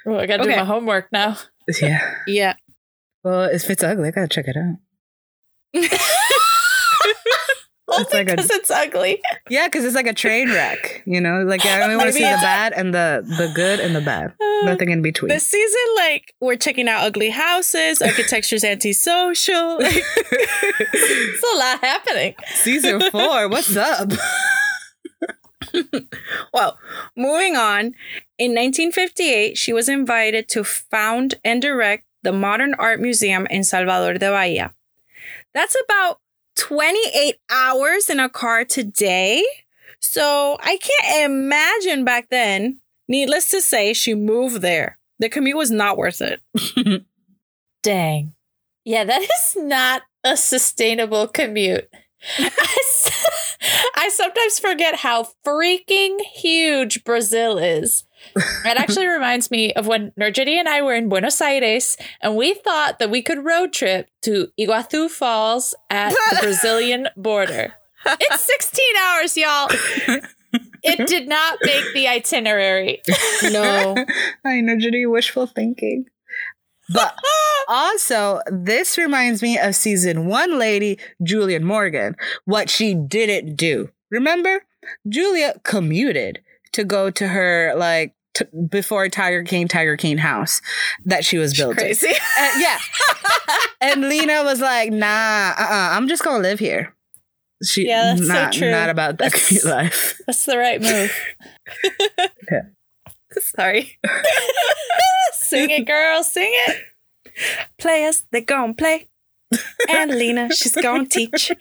Oh, 0.06 0.16
I 0.16 0.24
gotta 0.24 0.44
do 0.44 0.48
my 0.48 0.64
homework 0.64 1.12
now. 1.12 1.36
yeah. 1.82 2.14
Yeah. 2.26 2.54
Well, 3.22 3.42
if 3.44 3.68
it's 3.68 3.82
ugly, 3.82 4.08
I 4.08 4.10
gotta 4.10 4.28
check 4.28 4.46
it 4.48 4.56
out. 4.56 4.76
Only 7.90 8.02
It's 8.02 8.12
like 8.14 8.28
a- 8.28 8.36
because 8.36 8.50
it's 8.50 8.70
ugly. 8.70 9.20
Yeah, 9.50 9.66
because 9.66 9.84
it's 9.84 9.94
like 9.94 10.06
a 10.06 10.12
train 10.14 10.48
wreck. 10.50 11.02
You 11.06 11.20
know, 11.20 11.42
like 11.42 11.64
I 11.66 11.82
only 11.82 11.96
want 11.96 12.08
to 12.08 12.12
see 12.12 12.20
Maybe 12.20 12.32
the 12.36 12.40
bad 12.40 12.72
and 12.74 12.94
the 12.94 13.22
the 13.38 13.50
good 13.54 13.80
and 13.80 13.94
the 13.96 14.00
bad. 14.02 14.32
Nothing 14.62 14.90
in 14.90 15.02
between. 15.02 15.28
This 15.28 15.46
season, 15.46 15.80
like, 15.96 16.34
we're 16.40 16.56
checking 16.56 16.88
out 16.88 17.02
ugly 17.04 17.30
houses, 17.30 18.02
architecture's 18.02 18.64
antisocial. 18.64 19.78
Like, 19.78 19.94
It's 19.94 21.52
a 21.54 21.58
lot 21.58 21.80
happening. 21.80 22.34
Season 22.54 23.00
four. 23.10 23.48
What's 23.48 23.76
up? 23.76 24.10
well, 26.52 26.78
moving 27.16 27.56
on. 27.56 27.94
In 28.38 28.52
1958, 28.52 29.56
she 29.56 29.72
was 29.72 29.88
invited 29.88 30.48
to 30.48 30.64
found 30.64 31.34
and 31.44 31.60
direct 31.60 32.04
the 32.22 32.32
Modern 32.32 32.74
Art 32.74 33.00
Museum 33.00 33.46
in 33.50 33.64
Salvador 33.64 34.14
de 34.14 34.30
Bahia. 34.30 34.74
That's 35.54 35.76
about 35.84 36.20
28 36.56 37.36
hours 37.50 38.10
in 38.10 38.20
a 38.20 38.28
car 38.28 38.64
today. 38.64 39.44
So 40.00 40.58
I 40.60 40.78
can't 40.78 41.30
imagine 41.30 42.04
back 42.04 42.28
then. 42.30 42.80
Needless 43.08 43.48
to 43.50 43.60
say, 43.60 43.92
she 43.92 44.14
moved 44.14 44.60
there. 44.60 44.98
The 45.18 45.28
commute 45.28 45.56
was 45.56 45.70
not 45.70 45.96
worth 45.96 46.20
it. 46.20 46.40
Dang. 47.82 48.34
Yeah, 48.84 49.04
that 49.04 49.22
is 49.22 49.56
not 49.56 50.02
a 50.24 50.36
sustainable 50.36 51.26
commute. 51.28 51.88
I, 53.68 53.80
s- 53.84 53.90
I 53.96 54.08
sometimes 54.10 54.58
forget 54.58 54.96
how 54.96 55.28
freaking 55.44 56.20
huge 56.20 57.04
Brazil 57.04 57.58
is. 57.58 58.04
It 58.36 58.42
actually 58.78 59.06
reminds 59.06 59.50
me 59.50 59.72
of 59.74 59.86
when 59.86 60.12
Nerjeri 60.18 60.56
and 60.58 60.68
I 60.68 60.82
were 60.82 60.94
in 60.94 61.08
Buenos 61.08 61.40
Aires 61.40 61.96
and 62.20 62.36
we 62.36 62.54
thought 62.54 62.98
that 62.98 63.10
we 63.10 63.22
could 63.22 63.44
road 63.44 63.72
trip 63.72 64.08
to 64.22 64.48
Iguazu 64.58 65.08
Falls 65.08 65.74
at 65.90 66.10
the 66.30 66.38
Brazilian 66.42 67.08
border. 67.16 67.74
It's 68.06 68.44
16 68.44 68.84
hours, 69.02 69.36
y'all. 69.36 69.68
It 70.82 71.08
did 71.08 71.28
not 71.28 71.58
make 71.62 71.92
the 71.92 72.06
itinerary. 72.08 73.02
No. 73.42 73.96
I 74.46 74.60
know, 74.62 74.78
Judy, 74.78 75.04
wishful 75.04 75.46
thinking. 75.46 76.06
But 76.92 77.18
also, 77.68 78.40
this 78.50 78.96
reminds 78.98 79.42
me 79.42 79.58
of 79.58 79.74
season 79.74 80.26
one 80.26 80.58
lady, 80.58 80.98
Julia 81.22 81.60
Morgan, 81.60 82.16
what 82.44 82.70
she 82.70 82.94
didn't 82.94 83.56
do. 83.56 83.90
Remember? 84.10 84.62
Julia 85.08 85.54
commuted 85.64 86.40
to 86.72 86.84
go 86.84 87.10
to 87.10 87.28
her, 87.28 87.74
like, 87.76 88.14
t- 88.34 88.44
before 88.70 89.08
Tiger 89.08 89.42
King, 89.42 89.68
Tiger 89.68 89.96
King 89.96 90.18
house 90.18 90.60
that 91.04 91.24
she 91.24 91.36
was 91.38 91.54
building. 91.54 91.76
Crazy. 91.76 92.08
Uh, 92.40 92.50
yeah. 92.58 92.78
and 93.80 94.08
Lena 94.08 94.44
was 94.44 94.60
like, 94.60 94.92
nah, 94.92 95.52
uh-uh, 95.58 95.90
I'm 95.96 96.06
just 96.08 96.22
going 96.22 96.36
to 96.40 96.48
live 96.48 96.60
here. 96.60 96.94
She, 97.64 97.88
Yeah, 97.88 98.14
that's 98.14 98.26
so 98.28 98.32
not, 98.32 98.52
true. 98.52 98.70
Not 98.70 98.88
about 98.90 99.18
that 99.18 99.32
That's- 99.32 99.64
life. 99.64 100.20
That's 100.26 100.44
the 100.44 100.56
right 100.56 100.80
move. 100.80 101.12
Sorry. 103.40 103.98
Sing 105.32 105.70
it, 105.70 105.86
girl. 105.86 106.22
Sing 106.22 106.50
it. 106.52 106.84
Players, 107.78 108.24
they 108.32 108.40
gon' 108.40 108.74
play. 108.74 109.08
And 109.88 110.10
Lena, 110.10 110.52
she's 110.52 110.74
gonna 110.74 111.06
teach. 111.06 111.52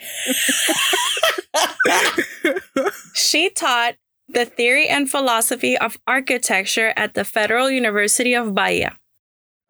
she 3.13 3.49
taught 3.49 3.95
the 4.27 4.45
theory 4.45 4.87
and 4.87 5.09
philosophy 5.09 5.77
of 5.77 5.97
architecture 6.05 6.93
at 6.97 7.13
the 7.13 7.23
Federal 7.23 7.69
University 7.69 8.33
of 8.33 8.53
Bahia. 8.53 8.97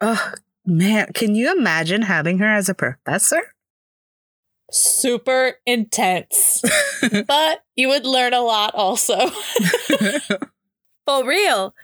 Oh, 0.00 0.32
man. 0.66 1.12
Can 1.14 1.34
you 1.34 1.56
imagine 1.56 2.02
having 2.02 2.38
her 2.38 2.52
as 2.52 2.68
a 2.68 2.74
professor? 2.74 3.54
Super 4.70 5.54
intense. 5.64 6.62
but 7.26 7.62
you 7.76 7.88
would 7.88 8.04
learn 8.04 8.34
a 8.34 8.42
lot 8.42 8.74
also. 8.74 9.30
For 11.06 11.26
real. 11.26 11.74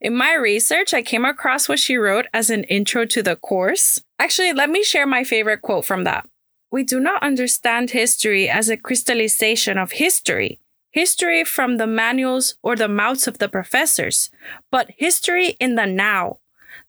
In 0.00 0.16
my 0.16 0.34
research, 0.34 0.94
I 0.94 1.02
came 1.02 1.24
across 1.24 1.68
what 1.68 1.80
she 1.80 1.96
wrote 1.96 2.26
as 2.32 2.50
an 2.50 2.64
intro 2.64 3.04
to 3.06 3.22
the 3.22 3.34
course. 3.34 4.00
Actually, 4.18 4.52
let 4.52 4.70
me 4.70 4.84
share 4.84 5.06
my 5.06 5.24
favorite 5.24 5.60
quote 5.62 5.84
from 5.84 6.04
that. 6.04 6.28
We 6.70 6.84
do 6.84 7.00
not 7.00 7.22
understand 7.22 7.90
history 7.90 8.48
as 8.48 8.68
a 8.68 8.76
crystallization 8.76 9.76
of 9.76 9.92
history, 9.92 10.60
history 10.90 11.42
from 11.42 11.78
the 11.78 11.86
manuals 11.86 12.56
or 12.62 12.76
the 12.76 12.88
mouths 12.88 13.26
of 13.26 13.38
the 13.38 13.48
professors, 13.48 14.30
but 14.70 14.92
history 14.96 15.56
in 15.58 15.74
the 15.74 15.86
now, 15.86 16.38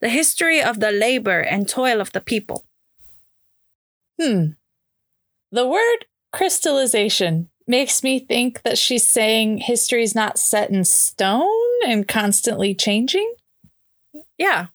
the 0.01 0.09
history 0.09 0.61
of 0.61 0.79
the 0.79 0.91
labor 0.91 1.39
and 1.39 1.67
toil 1.67 2.01
of 2.01 2.11
the 2.11 2.21
people. 2.21 2.65
Hmm. 4.21 4.51
The 5.51 5.65
word 5.65 6.05
crystallization 6.31 7.49
makes 7.65 8.03
me 8.03 8.19
think 8.19 8.61
that 8.61 8.77
she's 8.77 9.07
saying 9.07 9.59
history 9.59 10.03
is 10.03 10.13
not 10.13 10.37
set 10.37 10.69
in 10.69 10.83
stone 10.83 11.68
and 11.85 12.07
constantly 12.07 12.73
changing. 12.75 13.33
Yeah. 14.37 14.67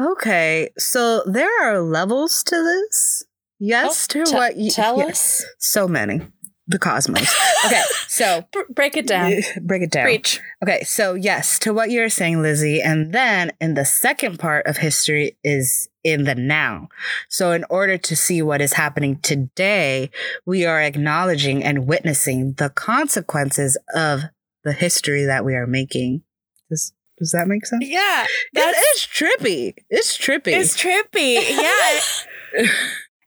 Okay, 0.00 0.70
so 0.76 1.22
there 1.26 1.50
are 1.62 1.80
levels 1.80 2.42
to 2.44 2.56
this. 2.56 3.24
Yes, 3.58 4.06
Oh, 4.10 4.12
to 4.24 4.30
te- 4.30 4.34
what 4.36 4.56
you 4.56 4.70
tell 4.70 4.98
yeah, 4.98 5.06
us. 5.06 5.44
So 5.58 5.88
many. 5.88 6.20
The 6.68 6.78
cosmos. 6.80 7.32
Okay, 7.64 7.80
so 8.08 8.44
Br- 8.52 8.72
break 8.74 8.96
it 8.96 9.06
down. 9.06 9.32
break 9.62 9.82
it 9.82 9.90
down. 9.92 10.04
Preach. 10.04 10.40
Okay, 10.62 10.82
so 10.82 11.14
yes, 11.14 11.58
to 11.60 11.72
what 11.72 11.90
you're 11.90 12.08
saying, 12.10 12.42
Lizzie. 12.42 12.82
And 12.82 13.12
then 13.14 13.52
in 13.60 13.74
the 13.74 13.84
second 13.84 14.38
part 14.38 14.66
of 14.66 14.76
history 14.78 15.38
is 15.44 15.88
in 16.04 16.24
the 16.24 16.34
now. 16.34 16.88
So 17.30 17.52
in 17.52 17.64
order 17.70 17.96
to 17.96 18.16
see 18.16 18.42
what 18.42 18.60
is 18.60 18.74
happening 18.74 19.20
today, 19.20 20.10
we 20.44 20.66
are 20.66 20.82
acknowledging 20.82 21.62
and 21.64 21.86
witnessing 21.86 22.54
the 22.58 22.68
consequences 22.68 23.78
of 23.94 24.22
the 24.64 24.72
history 24.72 25.24
that 25.24 25.44
we 25.44 25.54
are 25.54 25.66
making. 25.68 26.22
Does, 26.70 26.92
does 27.18 27.32
that 27.32 27.48
make 27.48 27.66
sense? 27.66 27.84
Yeah. 27.86 28.26
That's, 28.52 28.78
it's 28.78 29.06
trippy. 29.06 29.74
It's 29.90 30.16
trippy. 30.18 30.52
It's 30.52 30.76
trippy. 30.76 31.40
Yeah. 31.50 32.66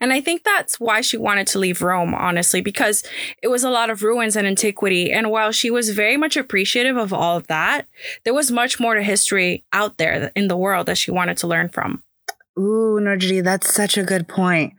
And 0.01 0.13
I 0.13 0.21
think 0.21 0.43
that's 0.43 0.79
why 0.79 1.01
she 1.01 1.17
wanted 1.17 1.47
to 1.47 1.59
leave 1.59 1.81
Rome, 1.81 2.13
honestly, 2.13 2.61
because 2.61 3.03
it 3.43 3.49
was 3.49 3.63
a 3.63 3.69
lot 3.69 3.89
of 3.89 4.01
ruins 4.01 4.35
and 4.35 4.47
antiquity. 4.47 5.11
And 5.11 5.29
while 5.29 5.51
she 5.51 5.69
was 5.69 5.89
very 5.89 6.15
much 6.15 6.37
appreciative 6.37 6.95
of 6.95 7.11
all 7.11 7.35
of 7.35 7.47
that, 7.47 7.85
there 8.23 8.33
was 8.33 8.49
much 8.49 8.79
more 8.79 8.95
to 8.95 9.03
history 9.03 9.65
out 9.73 9.97
there 9.97 10.31
in 10.35 10.47
the 10.47 10.57
world 10.57 10.85
that 10.85 10.97
she 10.97 11.11
wanted 11.11 11.37
to 11.37 11.47
learn 11.47 11.69
from. 11.69 12.03
Ooh, 12.57 12.99
Nerjeri, 13.01 13.43
that's 13.43 13.73
such 13.73 13.97
a 13.97 14.03
good 14.03 14.27
point. 14.27 14.73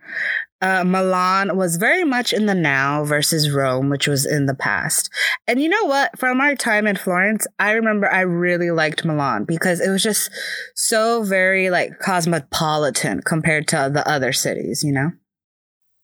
Uh, 0.61 0.83
Milan 0.83 1.57
was 1.57 1.77
very 1.77 2.03
much 2.03 2.33
in 2.33 2.45
the 2.45 2.53
now 2.53 3.03
versus 3.03 3.49
Rome, 3.49 3.89
which 3.89 4.07
was 4.07 4.25
in 4.27 4.45
the 4.45 4.53
past. 4.53 5.09
And 5.47 5.59
you 5.59 5.67
know 5.67 5.85
what? 5.85 6.19
From 6.19 6.39
our 6.39 6.55
time 6.55 6.85
in 6.85 6.95
Florence, 6.97 7.47
I 7.57 7.71
remember 7.71 8.11
I 8.11 8.21
really 8.21 8.69
liked 8.69 9.03
Milan 9.03 9.45
because 9.45 9.81
it 9.81 9.89
was 9.89 10.03
just 10.03 10.29
so 10.75 11.23
very 11.23 11.71
like 11.71 11.97
cosmopolitan 11.99 13.21
compared 13.21 13.67
to 13.69 13.89
the 13.91 14.07
other 14.07 14.31
cities, 14.31 14.83
you 14.83 14.91
know? 14.91 15.11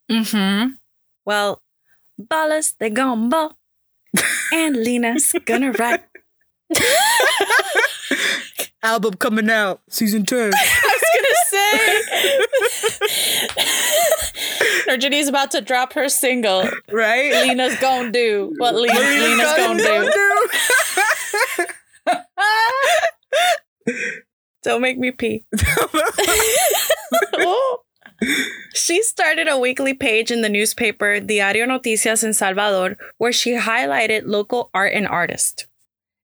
Mm-hmm. 0.10 0.70
Well, 1.26 1.62
Balas 2.18 2.74
de 2.80 2.90
Gombo 2.90 3.52
and 4.52 4.76
Lena's 4.76 5.36
gonna 5.46 5.72
write. 5.74 6.04
Album 8.84 9.16
coming 9.16 9.50
out, 9.50 9.82
season 9.90 10.26
two. 10.26 10.50
I 10.54 11.00
was 11.00 11.04
gonna 11.14 11.36
say. 13.12 14.34
Virginia's 14.88 15.28
about 15.28 15.52
to 15.52 15.62
drop 15.62 15.94
her 15.94 16.10
single. 16.10 16.64
right? 16.92 17.32
Lena's 17.34 17.78
gonna 17.80 18.12
do 18.12 18.54
what 18.58 18.74
Lena, 18.76 18.94
Lena's 19.00 19.54
gonna 19.58 19.84
do. 19.84 20.12
Don't 24.64 24.82
make 24.82 24.98
me 24.98 25.12
pee. 25.12 25.46
She 28.74 29.04
started 29.04 29.48
a 29.48 29.60
weekly 29.60 29.94
page 29.94 30.32
in 30.32 30.42
the 30.42 30.50
newspaper 30.50 31.20
Diario 31.20 31.66
Noticias 31.68 32.24
in 32.24 32.34
Salvador 32.34 32.98
where 33.18 33.32
she 33.32 33.52
highlighted 33.56 34.24
local 34.26 34.70
art 34.74 34.94
and 34.94 35.08
artists. 35.08 35.68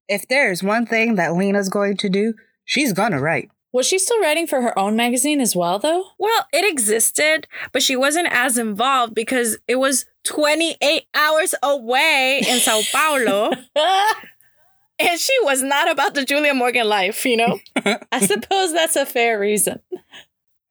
if 0.08 0.26
there's 0.28 0.62
one 0.62 0.86
thing 0.86 1.14
that 1.14 1.34
Lena's 1.34 1.68
going 1.68 1.96
to 1.98 2.08
do, 2.08 2.34
she's 2.64 2.92
gonna 2.92 3.20
write. 3.20 3.48
Was 3.74 3.88
she 3.88 3.98
still 3.98 4.20
writing 4.20 4.46
for 4.46 4.62
her 4.62 4.78
own 4.78 4.94
magazine 4.94 5.40
as 5.40 5.56
well, 5.56 5.80
though? 5.80 6.04
Well, 6.16 6.46
it 6.52 6.64
existed, 6.64 7.48
but 7.72 7.82
she 7.82 7.96
wasn't 7.96 8.28
as 8.30 8.56
involved 8.56 9.16
because 9.16 9.58
it 9.66 9.80
was 9.80 10.06
28 10.22 11.06
hours 11.12 11.56
away 11.60 12.40
in 12.48 12.60
Sao 12.60 12.82
Paulo. 12.92 13.50
and 15.00 15.18
she 15.18 15.32
was 15.42 15.60
not 15.60 15.90
about 15.90 16.14
the 16.14 16.24
Julia 16.24 16.54
Morgan 16.54 16.88
life, 16.88 17.26
you 17.26 17.36
know? 17.36 17.58
I 18.12 18.20
suppose 18.20 18.72
that's 18.72 18.94
a 18.94 19.04
fair 19.04 19.40
reason. 19.40 19.80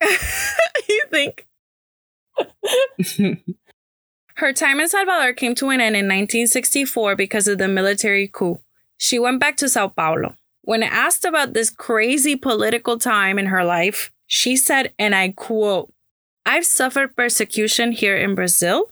you 0.88 1.04
think? 1.10 1.46
Her 4.36 4.54
time 4.54 4.80
in 4.80 4.88
Salvador 4.88 5.34
came 5.34 5.54
to 5.56 5.68
an 5.68 5.82
end 5.82 5.94
in 5.94 6.06
1964 6.06 7.16
because 7.16 7.48
of 7.48 7.58
the 7.58 7.68
military 7.68 8.28
coup. 8.28 8.60
She 8.96 9.18
went 9.18 9.40
back 9.40 9.58
to 9.58 9.68
Sao 9.68 9.88
Paulo. 9.88 10.36
When 10.64 10.82
asked 10.82 11.24
about 11.24 11.52
this 11.52 11.70
crazy 11.70 12.36
political 12.36 12.98
time 12.98 13.38
in 13.38 13.46
her 13.46 13.64
life, 13.64 14.10
she 14.26 14.56
said, 14.56 14.92
and 14.98 15.14
I 15.14 15.32
quote, 15.32 15.92
I've 16.46 16.64
suffered 16.64 17.16
persecution 17.16 17.92
here 17.92 18.16
in 18.16 18.34
Brazil, 18.34 18.90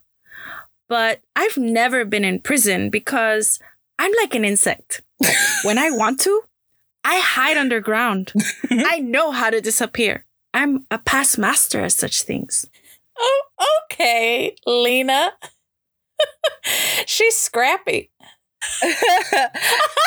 but 0.88 1.20
I've 1.34 1.56
never 1.56 2.04
been 2.04 2.24
in 2.24 2.40
prison 2.40 2.90
because 2.90 3.58
I'm 3.98 4.12
like 4.20 4.34
an 4.34 4.44
insect. 4.44 5.02
when 5.64 5.78
I 5.78 5.90
want 5.90 6.20
to, 6.20 6.42
I 7.04 7.18
hide 7.20 7.56
underground. 7.56 8.32
I 8.70 8.98
know 8.98 9.30
how 9.32 9.50
to 9.50 9.60
disappear. 9.60 10.24
I'm 10.54 10.86
a 10.90 10.98
past 10.98 11.38
master 11.38 11.80
at 11.80 11.92
such 11.92 12.22
things. 12.22 12.66
Oh, 13.18 13.42
okay, 13.84 14.54
Lena. 14.66 15.32
She's 17.06 17.36
scrappy. 17.36 18.10
yeah, 18.82 19.48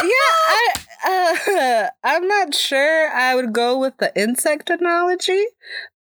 I, 0.03 0.73
uh, 1.05 1.89
I'm 2.03 2.27
not 2.27 2.53
sure 2.53 3.09
I 3.09 3.35
would 3.35 3.53
go 3.53 3.77
with 3.77 3.97
the 3.97 4.17
insect 4.19 4.69
analogy, 4.69 5.43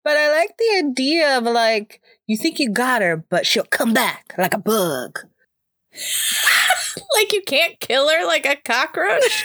but 0.05 0.17
I 0.17 0.31
like 0.31 0.57
the 0.59 0.87
idea 0.87 1.39
of 1.39 1.45
like, 1.45 2.01
you 2.27 2.37
think 2.37 2.59
you 2.59 2.71
got 2.71 3.03
her, 3.03 3.17
but 3.17 3.47
she'll 3.47 3.65
come 3.65 3.93
back 3.93 4.35
like 4.39 4.55
a 4.55 4.59
bug. 4.59 5.21
like 7.17 7.33
you 7.33 7.43
can't 7.47 7.79
kill 7.81 8.09
her 8.09 8.27
like 8.27 8.47
a 8.47 8.57
cockroach. 8.57 9.45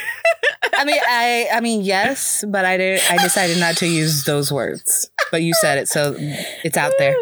I 0.75 0.85
mean, 0.85 0.99
I, 1.07 1.47
I 1.53 1.61
mean, 1.61 1.81
yes, 1.81 2.43
but 2.47 2.65
I 2.65 2.77
did. 2.77 3.01
I 3.09 3.17
decided 3.17 3.59
not 3.59 3.77
to 3.77 3.87
use 3.87 4.23
those 4.23 4.51
words. 4.51 5.09
But 5.31 5.43
you 5.43 5.53
said 5.61 5.77
it, 5.77 5.87
so 5.87 6.15
it's 6.17 6.77
out 6.77 6.93
there. 6.97 7.15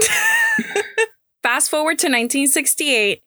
Fast 1.42 1.70
forward 1.70 1.98
to 1.98 2.06
1968, 2.06 3.22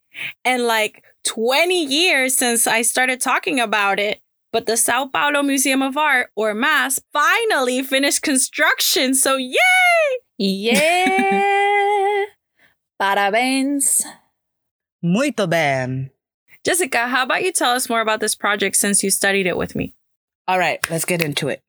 and 0.46 0.64
like 0.64 1.04
20 1.26 1.86
years 1.86 2.36
since 2.36 2.68
I 2.68 2.82
started 2.82 3.22
talking 3.22 3.60
about 3.60 4.00
it, 4.00 4.22
but 4.52 4.66
the 4.66 4.78
Sao 4.78 5.08
Paulo 5.08 5.44
Museum 5.44 5.82
of 5.82 5.98
Art, 5.98 6.32
or 6.36 6.54
MAS, 6.54 7.02
finally 7.14 7.84
finished 7.84 8.22
construction. 8.22 9.14
So, 9.14 9.38
yay! 9.38 9.58
Yeah. 10.38 12.26
Parabéns. 13.02 14.04
Muito 15.04 15.48
bem. 15.48 16.10
Jessica, 16.66 17.08
how 17.08 17.24
about 17.24 17.44
you 17.44 17.52
tell 17.52 17.72
us 17.72 17.90
more 17.90 18.02
about 18.02 18.20
this 18.20 18.36
project 18.36 18.76
since 18.76 19.04
you 19.04 19.10
studied 19.10 19.48
it 19.48 19.58
with 19.58 19.76
me? 19.76 19.96
All 20.48 20.60
right, 20.60 20.80
let's 20.90 21.06
get 21.06 21.22
into 21.22 21.48
it. 21.48 21.62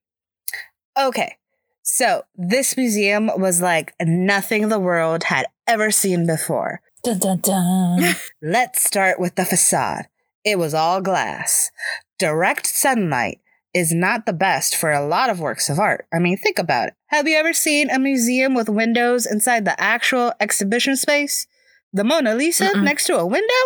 Okay, 0.98 1.36
so 1.82 2.24
this 2.34 2.76
museum 2.76 3.30
was 3.36 3.62
like 3.62 3.94
nothing 4.00 4.68
the 4.68 4.80
world 4.80 5.24
had 5.24 5.46
ever 5.66 5.90
seen 5.90 6.26
before. 6.26 6.80
Dun, 7.02 7.18
dun, 7.18 7.38
dun. 7.38 8.14
Let's 8.42 8.82
start 8.82 9.18
with 9.18 9.34
the 9.34 9.44
facade. 9.44 10.06
It 10.44 10.58
was 10.58 10.74
all 10.74 11.00
glass. 11.00 11.70
Direct 12.18 12.66
sunlight 12.66 13.38
is 13.72 13.92
not 13.92 14.26
the 14.26 14.32
best 14.32 14.76
for 14.76 14.92
a 14.92 15.06
lot 15.06 15.30
of 15.30 15.40
works 15.40 15.70
of 15.70 15.78
art. 15.78 16.06
I 16.12 16.18
mean, 16.18 16.36
think 16.36 16.58
about 16.58 16.88
it. 16.88 16.94
Have 17.06 17.26
you 17.26 17.36
ever 17.36 17.52
seen 17.52 17.88
a 17.88 17.98
museum 17.98 18.54
with 18.54 18.68
windows 18.68 19.26
inside 19.26 19.64
the 19.64 19.80
actual 19.80 20.32
exhibition 20.40 20.96
space? 20.96 21.46
The 21.92 22.04
Mona 22.04 22.34
Lisa 22.34 22.66
Mm-mm. 22.66 22.82
next 22.82 23.06
to 23.06 23.16
a 23.16 23.26
window? 23.26 23.64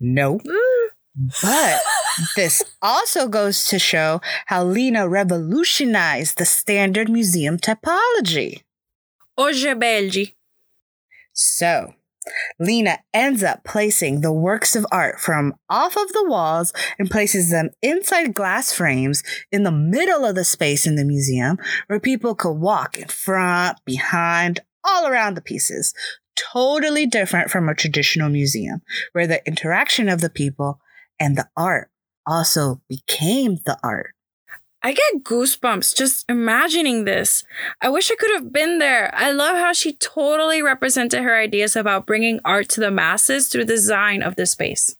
No. 0.00 0.40
But 1.42 1.80
this 2.36 2.62
also 2.82 3.28
goes 3.28 3.64
to 3.66 3.78
show 3.78 4.20
how 4.46 4.64
Lena 4.64 5.08
revolutionized 5.08 6.36
the 6.36 6.44
standard 6.44 7.08
museum 7.08 7.58
typology. 7.58 8.62
Oje 9.38 9.74
Belgi. 9.74 10.34
So, 11.32 11.94
Lena 12.58 12.98
ends 13.12 13.42
up 13.42 13.64
placing 13.64 14.20
the 14.20 14.32
works 14.32 14.74
of 14.74 14.86
art 14.90 15.20
from 15.20 15.54
off 15.68 15.96
of 15.96 16.12
the 16.12 16.24
walls 16.26 16.72
and 16.98 17.10
places 17.10 17.50
them 17.50 17.70
inside 17.82 18.34
glass 18.34 18.72
frames 18.72 19.22
in 19.52 19.62
the 19.62 19.72
middle 19.72 20.24
of 20.24 20.34
the 20.34 20.44
space 20.44 20.86
in 20.86 20.96
the 20.96 21.04
museum 21.04 21.58
where 21.86 22.00
people 22.00 22.34
could 22.34 22.52
walk 22.52 22.98
in 22.98 23.08
front, 23.08 23.78
behind, 23.84 24.60
all 24.84 25.06
around 25.06 25.34
the 25.34 25.42
pieces. 25.42 25.94
Totally 26.36 27.06
different 27.06 27.50
from 27.50 27.68
a 27.68 27.74
traditional 27.74 28.28
museum 28.28 28.82
where 29.12 29.26
the 29.26 29.46
interaction 29.46 30.08
of 30.08 30.20
the 30.20 30.30
people 30.30 30.80
and 31.20 31.36
the 31.36 31.48
art 31.56 31.90
also 32.26 32.80
became 32.88 33.58
the 33.64 33.78
art. 33.82 34.13
I 34.84 34.92
get 34.92 35.24
goosebumps 35.24 35.96
just 35.96 36.26
imagining 36.28 37.06
this. 37.06 37.42
I 37.80 37.88
wish 37.88 38.10
I 38.10 38.16
could 38.16 38.32
have 38.34 38.52
been 38.52 38.78
there. 38.78 39.10
I 39.14 39.32
love 39.32 39.56
how 39.56 39.72
she 39.72 39.94
totally 39.94 40.60
represented 40.60 41.22
her 41.22 41.34
ideas 41.34 41.74
about 41.74 42.06
bringing 42.06 42.38
art 42.44 42.68
to 42.70 42.80
the 42.80 42.90
masses 42.90 43.48
through 43.48 43.64
the 43.64 43.72
design 43.72 44.22
of 44.22 44.36
the 44.36 44.44
space. 44.44 44.94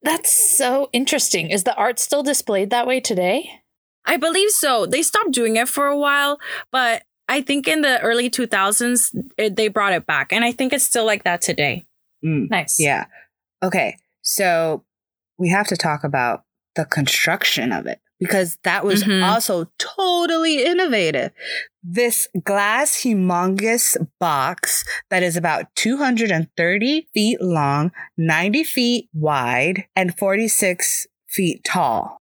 That's 0.00 0.32
so 0.56 0.88
interesting. 0.94 1.50
Is 1.50 1.64
the 1.64 1.74
art 1.74 1.98
still 1.98 2.22
displayed 2.22 2.70
that 2.70 2.86
way 2.86 3.00
today? 3.00 3.60
I 4.06 4.16
believe 4.16 4.50
so. 4.50 4.86
They 4.86 5.02
stopped 5.02 5.32
doing 5.32 5.56
it 5.56 5.68
for 5.68 5.88
a 5.88 5.98
while, 5.98 6.38
but 6.72 7.02
I 7.28 7.42
think 7.42 7.68
in 7.68 7.82
the 7.82 8.00
early 8.00 8.30
2000s, 8.30 9.14
it, 9.36 9.56
they 9.56 9.68
brought 9.68 9.92
it 9.92 10.06
back. 10.06 10.32
And 10.32 10.42
I 10.42 10.52
think 10.52 10.72
it's 10.72 10.84
still 10.84 11.04
like 11.04 11.24
that 11.24 11.42
today. 11.42 11.84
Mm. 12.24 12.48
Nice. 12.48 12.80
Yeah. 12.80 13.06
Okay. 13.62 13.98
So 14.22 14.84
we 15.36 15.50
have 15.50 15.66
to 15.66 15.76
talk 15.76 16.02
about 16.02 16.44
the 16.76 16.86
construction 16.86 17.72
of 17.72 17.86
it 17.86 18.00
because 18.18 18.58
that 18.64 18.84
was 18.84 19.04
Mhm. 19.04 19.22
also 19.22 19.70
totally 19.78 20.64
innovative. 20.64 21.32
This 21.82 22.28
glass 22.44 23.02
humongous 23.02 23.96
box 24.18 24.84
that 25.10 25.22
is 25.22 25.36
about 25.36 25.66
230 25.74 27.08
feet 27.14 27.40
long, 27.40 27.92
90 28.16 28.64
feet 28.64 29.08
wide, 29.12 29.84
and 29.94 30.16
46 30.16 31.06
feet 31.28 31.62
tall. 31.64 32.18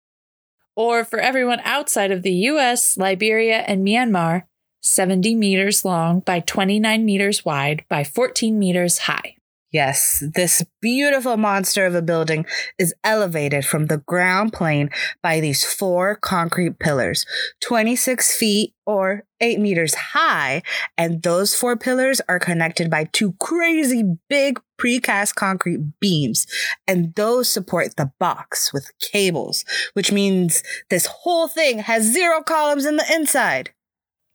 Or 0.75 1.03
for 1.03 1.19
everyone 1.19 1.59
outside 1.63 2.11
of 2.11 2.23
the 2.23 2.31
US, 2.31 2.97
Liberia, 2.97 3.57
and 3.67 3.85
Myanmar, 3.85 4.43
70 4.81 5.35
meters 5.35 5.85
long 5.85 6.21
by 6.21 6.39
29 6.39 7.05
meters 7.05 7.45
wide 7.45 7.83
by 7.89 8.03
14 8.03 8.57
meters 8.57 8.99
high. 8.99 9.35
Yes, 9.71 10.21
this 10.35 10.65
beautiful 10.81 11.37
monster 11.37 11.85
of 11.85 11.95
a 11.95 12.01
building 12.01 12.45
is 12.77 12.93
elevated 13.05 13.65
from 13.65 13.85
the 13.85 13.99
ground 13.99 14.51
plane 14.51 14.89
by 15.23 15.39
these 15.39 15.63
four 15.63 16.17
concrete 16.17 16.77
pillars, 16.77 17.25
26 17.61 18.35
feet 18.35 18.73
or 18.85 19.23
8 19.39 19.61
meters 19.61 19.93
high, 19.93 20.61
and 20.97 21.23
those 21.23 21.55
four 21.55 21.77
pillars 21.77 22.19
are 22.27 22.37
connected 22.37 22.89
by 22.91 23.05
two 23.13 23.33
crazy 23.39 24.03
big 24.29 24.59
precast 24.77 25.35
concrete 25.35 25.79
beams, 26.01 26.47
and 26.85 27.15
those 27.15 27.49
support 27.49 27.95
the 27.95 28.11
box 28.19 28.73
with 28.73 28.91
cables, 28.99 29.63
which 29.93 30.11
means 30.11 30.63
this 30.89 31.05
whole 31.05 31.47
thing 31.47 31.79
has 31.79 32.03
zero 32.03 32.41
columns 32.41 32.85
in 32.85 32.97
the 32.97 33.09
inside. 33.13 33.71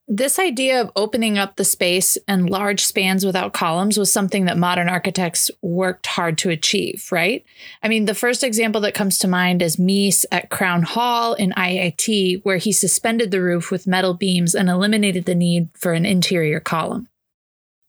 This 0.08 0.38
idea 0.38 0.80
of 0.80 0.92
opening 0.94 1.36
up 1.36 1.56
the 1.56 1.64
space 1.64 2.16
and 2.28 2.48
large 2.48 2.84
spans 2.84 3.26
without 3.26 3.52
columns 3.52 3.98
was 3.98 4.12
something 4.12 4.44
that 4.44 4.56
modern 4.56 4.88
architects 4.88 5.50
worked 5.62 6.06
hard 6.06 6.38
to 6.38 6.50
achieve, 6.50 7.08
right? 7.10 7.44
I 7.82 7.88
mean, 7.88 8.04
the 8.04 8.14
first 8.14 8.44
example 8.44 8.80
that 8.82 8.94
comes 8.94 9.18
to 9.18 9.28
mind 9.28 9.62
is 9.62 9.78
Mies 9.78 10.24
at 10.30 10.48
Crown 10.48 10.84
Hall 10.84 11.34
in 11.34 11.50
IIT, 11.52 12.44
where 12.44 12.58
he 12.58 12.70
suspended 12.70 13.32
the 13.32 13.42
roof 13.42 13.72
with 13.72 13.88
metal 13.88 14.14
beams 14.14 14.54
and 14.54 14.70
eliminated 14.70 15.24
the 15.24 15.34
need 15.34 15.70
for 15.74 15.92
an 15.92 16.06
interior 16.06 16.60
column. 16.60 17.08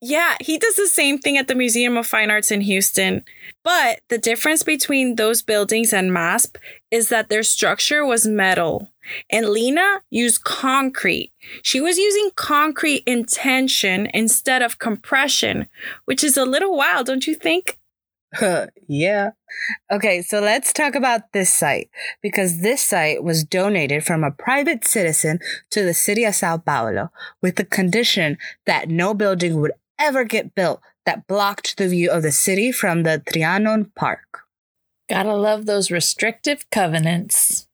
Yeah, 0.01 0.35
he 0.39 0.59
does 0.59 0.75
the 0.75 0.87
same 0.87 1.17
thing 1.17 1.37
at 1.37 1.47
the 1.47 1.55
Museum 1.55 1.97
of 1.97 2.05
Fine 2.05 2.29
Arts 2.29 2.51
in 2.51 2.61
Houston. 2.61 3.23
But 3.63 4.01
the 4.09 4.19
difference 4.19 4.61
between 4.61 5.15
those 5.15 5.41
buildings 5.41 5.91
and 5.91 6.11
MASP 6.11 6.57
is 6.91 7.09
that 7.09 7.29
their 7.29 7.43
structure 7.43 8.05
was 8.05 8.27
metal 8.27 8.91
and 9.29 9.49
Lena 9.49 10.01
used 10.09 10.43
concrete. 10.43 11.31
She 11.63 11.81
was 11.81 11.97
using 11.97 12.29
concrete 12.35 13.03
in 13.05 13.25
tension 13.25 14.07
instead 14.13 14.61
of 14.61 14.79
compression, 14.79 15.67
which 16.05 16.23
is 16.23 16.37
a 16.37 16.45
little 16.45 16.77
wild, 16.77 17.07
don't 17.07 17.25
you 17.25 17.35
think? 17.35 17.79
yeah. 18.87 19.31
Okay, 19.91 20.21
so 20.21 20.39
let's 20.39 20.73
talk 20.73 20.95
about 20.95 21.31
this 21.31 21.51
site 21.51 21.89
because 22.21 22.61
this 22.61 22.83
site 22.83 23.23
was 23.23 23.43
donated 23.43 24.03
from 24.03 24.23
a 24.23 24.31
private 24.31 24.85
citizen 24.85 25.39
to 25.71 25.83
the 25.83 25.93
city 25.93 26.23
of 26.23 26.35
Sao 26.35 26.57
Paulo 26.57 27.09
with 27.41 27.55
the 27.55 27.65
condition 27.65 28.37
that 28.65 28.89
no 28.89 29.13
building 29.13 29.59
would 29.59 29.71
ever 29.99 30.23
get 30.23 30.55
built 30.55 30.81
that 31.05 31.27
blocked 31.27 31.77
the 31.77 31.87
view 31.87 32.11
of 32.11 32.23
the 32.23 32.31
city 32.31 32.71
from 32.71 33.03
the 33.03 33.21
Trianon 33.29 33.93
Park. 33.95 34.41
Gotta 35.09 35.35
love 35.35 35.65
those 35.65 35.89
restrictive 35.91 36.69
covenants. 36.69 37.66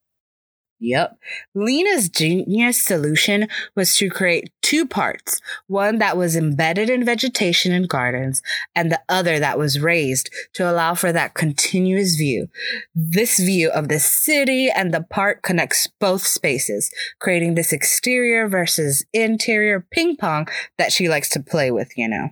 Yep. 0.84 1.18
Lena's 1.56 2.10
genius 2.10 2.86
solution 2.86 3.48
was 3.74 3.96
to 3.96 4.10
create 4.10 4.52
two 4.62 4.86
parts 4.86 5.40
one 5.68 6.00
that 6.00 6.18
was 6.18 6.36
embedded 6.36 6.90
in 6.90 7.06
vegetation 7.06 7.72
and 7.72 7.88
gardens, 7.88 8.42
and 8.76 8.92
the 8.92 9.00
other 9.08 9.40
that 9.40 9.58
was 9.58 9.80
raised 9.80 10.30
to 10.52 10.70
allow 10.70 10.94
for 10.94 11.14
that 11.14 11.36
continuous 11.36 12.16
view. 12.16 12.50
This 12.94 13.40
view 13.40 13.72
of 13.72 13.88
the 13.88 14.00
city 14.00 14.70
and 14.70 14.94
the 14.94 15.04
park 15.10 15.42
connects 15.42 15.88
both 16.02 16.28
spaces, 16.28 16.92
creating 17.18 17.56
this 17.56 17.72
exterior 17.72 18.50
versus 18.50 19.06
interior 19.14 19.88
ping 19.90 20.18
pong 20.18 20.50
that 20.78 20.92
she 20.92 21.08
likes 21.08 21.30
to 21.30 21.40
play 21.40 21.72
with, 21.72 21.98
you 21.98 22.10
know. 22.10 22.32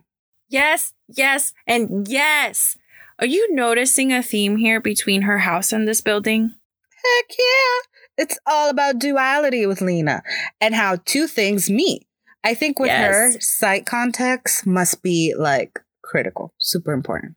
Yes, 0.49 0.93
yes, 1.07 1.53
and 1.65 2.05
yes. 2.05 2.75
Are 3.17 3.27
you 3.27 3.55
noticing 3.55 4.11
a 4.11 4.21
theme 4.21 4.57
here 4.57 4.81
between 4.81 5.21
her 5.21 5.37
house 5.37 5.71
and 5.71 5.87
this 5.87 6.01
building? 6.01 6.55
Heck 7.03 7.37
yeah. 7.37 7.90
It's 8.21 8.37
all 8.45 8.69
about 8.69 8.99
duality 8.99 9.65
with 9.65 9.81
Lena 9.81 10.21
and 10.61 10.75
how 10.75 10.97
two 11.05 11.25
things 11.25 11.71
meet. 11.71 12.05
I 12.43 12.53
think 12.53 12.77
with 12.77 12.89
yes. 12.89 13.13
her, 13.15 13.39
site 13.41 13.87
context 13.87 14.67
must 14.67 15.01
be 15.01 15.33
like 15.35 15.79
critical, 16.03 16.53
super 16.59 16.93
important. 16.93 17.33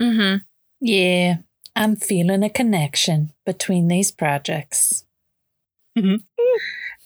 Mm-hmm. 0.00 0.38
Yeah, 0.80 1.36
I'm 1.74 1.96
feeling 1.96 2.42
a 2.42 2.48
connection 2.48 3.34
between 3.44 3.88
these 3.88 4.10
projects. 4.10 5.04
Mm-hmm. 5.98 6.16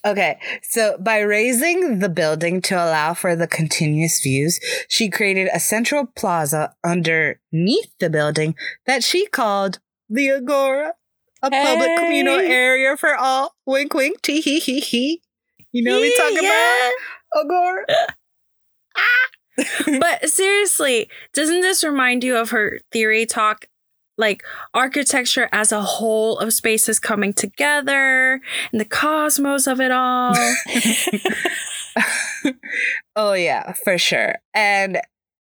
Okay, 0.07 0.39
so 0.63 0.97
by 0.99 1.19
raising 1.19 1.99
the 1.99 2.09
building 2.09 2.63
to 2.63 2.77
allow 2.77 3.13
for 3.13 3.35
the 3.35 3.49
continuous 3.49 4.21
views, 4.23 4.61
she 4.89 5.11
created 5.11 5.49
a 5.53 5.59
central 5.59 6.07
plaza 6.07 6.75
underneath 6.85 7.93
the 7.99 8.09
building 8.09 8.55
that 8.87 9.03
she 9.03 9.27
called 9.27 9.81
the 10.09 10.31
Agora 10.31 10.95
a 11.43 11.55
hey. 11.55 11.65
public 11.65 11.97
communal 11.99 12.39
area 12.39 12.97
for 12.97 13.17
all. 13.17 13.55
Wink, 13.67 13.93
wink, 13.95 14.23
tee 14.23 14.41
hee 14.41 14.61
hee 14.61 14.81
hee. 14.81 15.23
You 15.73 15.85
know 15.85 16.01
we 16.01 16.15
talk 16.17 16.33
yeah. 16.33 16.41
about 16.41 16.93
Agora. 17.45 17.85
ah. 18.97 19.29
but 20.01 20.29
seriously, 20.29 21.09
doesn't 21.33 21.61
this 21.61 21.85
remind 21.85 22.25
you 22.25 22.37
of 22.37 22.51
her 22.51 22.81
theory 22.93 23.27
talk? 23.27 23.67
Like 24.19 24.43
architecture 24.75 25.49
as 25.51 25.71
a 25.73 25.81
whole 25.81 26.39
of 26.41 26.53
spaces 26.53 27.01
coming 27.01 27.33
together 27.33 28.43
and 28.71 28.81
the 28.81 28.85
cosmos 28.85 29.67
of 29.67 29.81
it 29.81 29.91
all. 29.91 30.35
oh, 33.17 33.33
yeah, 33.33 33.73
for 33.73 33.97
sure. 33.97 34.35
And 34.53 35.01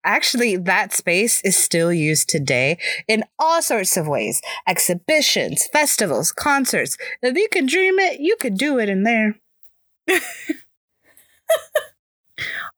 actually 0.04 0.56
that 0.56 0.92
space 0.92 1.40
is 1.42 1.56
still 1.56 1.92
used 1.92 2.28
today 2.28 2.78
in 3.08 3.24
all 3.38 3.62
sorts 3.62 3.96
of 3.96 4.06
ways 4.06 4.40
exhibitions 4.66 5.68
festivals 5.72 6.32
concerts 6.32 6.96
if 7.22 7.36
you 7.36 7.48
can 7.50 7.66
dream 7.66 7.98
it 7.98 8.20
you 8.20 8.36
could 8.40 8.56
do 8.56 8.78
it 8.78 8.88
in 8.88 9.02
there 9.02 9.36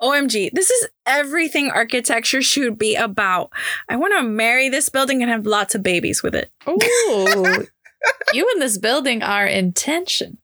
OMG, 0.03 0.51
this 0.53 0.71
is 0.71 0.89
everything 1.07 1.71
architecture 1.71 2.43
should 2.43 2.79
be 2.79 2.95
about. 2.95 3.51
I 3.89 3.97
want 3.97 4.15
to 4.17 4.23
marry 4.23 4.69
this 4.69 4.89
building 4.89 5.23
and 5.23 5.31
have 5.31 5.47
lots 5.47 5.75
of 5.75 5.83
babies 5.83 6.23
with 6.23 6.35
it. 6.35 6.51
Ooh, 6.69 7.67
you 8.33 8.51
and 8.53 8.63
this 8.63 8.79
building 8.79 9.23
are 9.23 9.47
in 9.47 9.73
tension. 9.73 10.39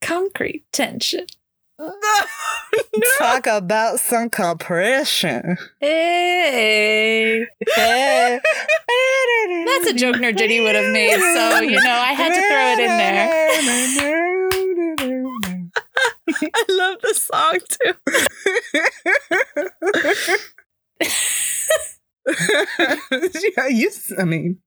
Concrete 0.00 0.64
tension. 0.72 1.26
No, 2.96 3.06
Talk 3.18 3.46
about 3.46 4.00
some 4.00 4.28
compression. 4.30 5.56
Hey. 5.80 7.46
hey. 7.76 8.40
That's 9.66 9.90
a 9.90 9.94
joke 9.94 10.16
Nerdity 10.16 10.62
would 10.62 10.74
have 10.74 10.92
made, 10.92 11.18
so 11.18 11.60
you 11.60 11.80
know 11.80 11.90
I 11.90 12.12
had 12.12 12.34
to 12.34 12.40
throw 12.48 12.72
it 12.72 12.80
in 12.80 12.98
there. 12.98 13.28
I 16.54 16.64
love 16.68 17.00
the 17.02 17.14
song 17.14 17.58
too. 17.68 17.94
yeah, 23.56 23.68
you. 23.68 23.90
I 24.18 24.24
mean, 24.24 24.58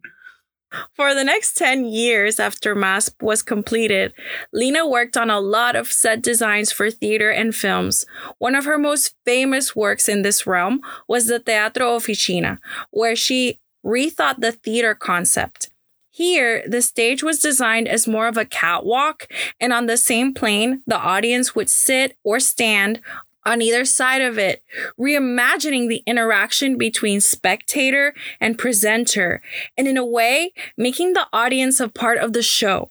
for 0.94 1.14
the 1.14 1.24
next 1.24 1.58
10 1.58 1.86
years 1.86 2.40
after 2.40 2.76
MASP 2.76 3.22
was 3.22 3.42
completed, 3.42 4.14
Lena 4.54 4.88
worked 4.88 5.18
on 5.18 5.30
a 5.30 5.40
lot 5.40 5.76
of 5.76 5.92
set 5.92 6.22
designs 6.22 6.72
for 6.72 6.90
theater 6.90 7.30
and 7.30 7.56
films. 7.56 8.06
One 8.38 8.56
of 8.56 8.66
her 8.66 8.78
most 8.78 9.16
famous 9.26 9.76
works 9.76 10.08
in 10.08 10.22
this 10.22 10.48
realm 10.48 10.82
was 11.08 11.28
the 11.28 11.40
Teatro 11.40 11.98
Oficina, 11.98 12.60
where 12.92 13.16
she 13.16 13.60
rethought 13.86 14.40
the 14.40 14.52
theater 14.52 14.96
concept. 14.96 15.70
Here, 16.14 16.64
the 16.68 16.82
stage 16.82 17.24
was 17.24 17.40
designed 17.40 17.88
as 17.88 18.08
more 18.08 18.28
of 18.28 18.36
a 18.36 18.46
catwalk, 18.46 19.28
and 19.60 19.72
on 19.72 19.86
the 19.86 19.96
same 19.96 20.34
plane, 20.34 20.84
the 20.86 21.00
audience 21.00 21.56
would 21.56 21.70
sit 21.70 22.18
or 22.24 22.40
stand 22.40 23.00
on 23.46 23.62
either 23.62 23.86
side 23.86 24.22
of 24.22 24.38
it, 24.38 24.64
reimagining 25.00 25.88
the 25.88 26.04
interaction 26.06 26.78
between 26.78 27.22
spectator 27.22 28.14
and 28.40 28.58
presenter, 28.58 29.42
and 29.78 29.88
in 29.88 29.98
a 29.98 30.06
way, 30.06 30.54
making 30.78 31.14
the 31.14 31.28
audience 31.34 31.80
a 31.80 31.90
part 31.90 32.18
of 32.18 32.34
the 32.34 32.44
show. 32.44 32.90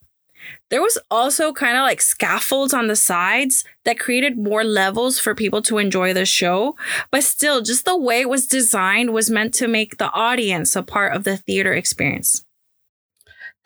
There 0.71 0.81
was 0.81 0.99
also 1.11 1.53
kind 1.53 1.77
of 1.77 1.83
like 1.83 2.01
scaffolds 2.01 2.73
on 2.73 2.87
the 2.87 2.97
sides 2.97 3.65
that 3.85 3.99
created 3.99 4.39
more 4.39 4.65
levels 4.65 5.19
for 5.19 5.35
people 5.35 5.63
to 5.63 5.79
enjoy 5.79 6.15
the 6.15 6.25
show, 6.25 6.77
but 7.11 7.25
still, 7.25 7.61
just 7.61 7.85
the 7.85 7.97
way 7.97 8.21
it 8.21 8.29
was 8.29 8.47
designed 8.47 9.13
was 9.13 9.31
meant 9.31 9.53
to 9.55 9.69
make 9.69 9.99
the 9.99 10.11
audience 10.13 10.77
a 10.77 10.83
part 10.83 11.15
of 11.15 11.25
the 11.25 11.37
theater 11.37 11.73
experience. 11.75 12.45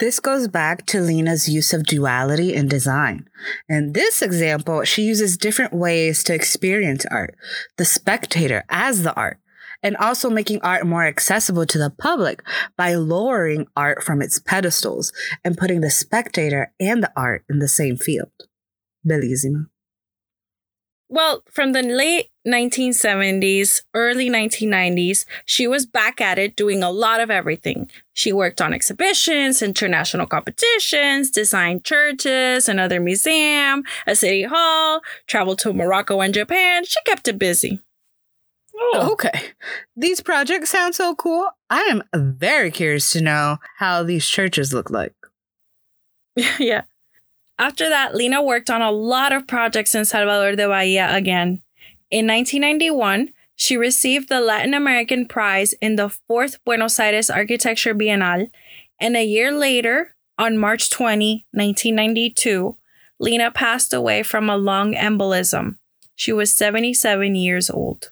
This 0.00 0.18
goes 0.18 0.48
back 0.48 0.87
to 0.87 1.00
Lena's 1.00 1.48
use 1.48 1.72
of 1.72 1.87
duality 1.87 2.52
in 2.52 2.66
design. 2.66 3.28
In 3.68 3.92
this 3.92 4.22
example, 4.22 4.83
she 4.83 5.02
uses 5.02 5.37
different 5.37 5.72
ways 5.72 6.24
to 6.24 6.35
experience 6.35 7.07
art, 7.12 7.37
the 7.76 7.85
spectator 7.85 8.64
as 8.68 9.04
the 9.04 9.14
art, 9.14 9.38
and 9.85 9.96
also 9.98 10.28
making 10.28 10.61
art 10.62 10.85
more 10.85 11.07
accessible 11.07 11.64
to 11.66 11.78
the 11.78 11.90
public 11.90 12.42
by 12.76 12.94
lowering 12.94 13.66
art 13.76 14.02
from 14.02 14.20
its 14.20 14.40
pedestals 14.40 15.12
and 15.44 15.57
putting 15.57 15.80
the 15.80 15.90
spectator 15.90 16.72
and 16.80 17.02
the 17.02 17.12
art 17.16 17.44
in 17.48 17.61
the 17.61 17.68
same 17.68 17.96
field. 17.96 18.33
Bellissima. 19.07 19.66
Well, 21.08 21.42
from 21.50 21.72
the 21.72 21.82
late 21.82 22.30
1970s, 22.46 23.82
early 23.94 24.28
1990s, 24.30 25.26
she 25.44 25.66
was 25.66 25.86
back 25.86 26.20
at 26.20 26.38
it 26.38 26.56
doing 26.56 26.82
a 26.82 26.90
lot 26.90 27.20
of 27.20 27.30
everything. 27.30 27.90
She 28.14 28.32
worked 28.32 28.60
on 28.60 28.72
exhibitions, 28.72 29.62
international 29.62 30.26
competitions, 30.26 31.30
designed 31.30 31.84
churches, 31.84 32.68
another 32.68 33.00
museum, 33.00 33.84
a 34.06 34.14
city 34.14 34.42
hall, 34.44 35.02
traveled 35.26 35.58
to 35.60 35.72
Morocco 35.72 36.20
and 36.20 36.34
Japan. 36.34 36.84
She 36.84 37.00
kept 37.04 37.28
it 37.28 37.38
busy. 37.38 37.80
Oh, 38.76 39.10
Okay. 39.12 39.52
These 39.96 40.20
projects 40.20 40.70
sound 40.70 40.94
so 40.94 41.14
cool. 41.14 41.48
I 41.70 41.82
am 41.82 42.02
very 42.14 42.70
curious 42.70 43.12
to 43.12 43.20
know 43.20 43.58
how 43.78 44.02
these 44.02 44.26
churches 44.26 44.72
look 44.74 44.90
like. 44.90 45.14
yeah. 46.58 46.82
After 47.58 47.88
that, 47.88 48.14
Lena 48.14 48.42
worked 48.42 48.70
on 48.70 48.82
a 48.82 48.90
lot 48.90 49.32
of 49.32 49.46
projects 49.46 49.94
in 49.94 50.04
Salvador 50.04 50.56
de 50.56 50.66
Bahia 50.66 51.14
again. 51.14 51.62
In 52.10 52.26
1991, 52.26 53.30
she 53.56 53.76
received 53.76 54.28
the 54.28 54.40
Latin 54.40 54.74
American 54.74 55.26
Prize 55.26 55.74
in 55.80 55.96
the 55.96 56.08
fourth 56.08 56.62
Buenos 56.64 56.98
Aires 56.98 57.30
Architecture 57.30 57.94
Biennale. 57.94 58.50
And 59.00 59.16
a 59.16 59.24
year 59.24 59.52
later, 59.52 60.14
on 60.38 60.58
March 60.58 60.90
20, 60.90 61.46
1992, 61.52 62.76
Lena 63.20 63.50
passed 63.50 63.94
away 63.94 64.22
from 64.22 64.50
a 64.50 64.56
lung 64.56 64.94
embolism. 64.94 65.78
She 66.16 66.32
was 66.32 66.52
77 66.52 67.34
years 67.34 67.70
old. 67.70 68.10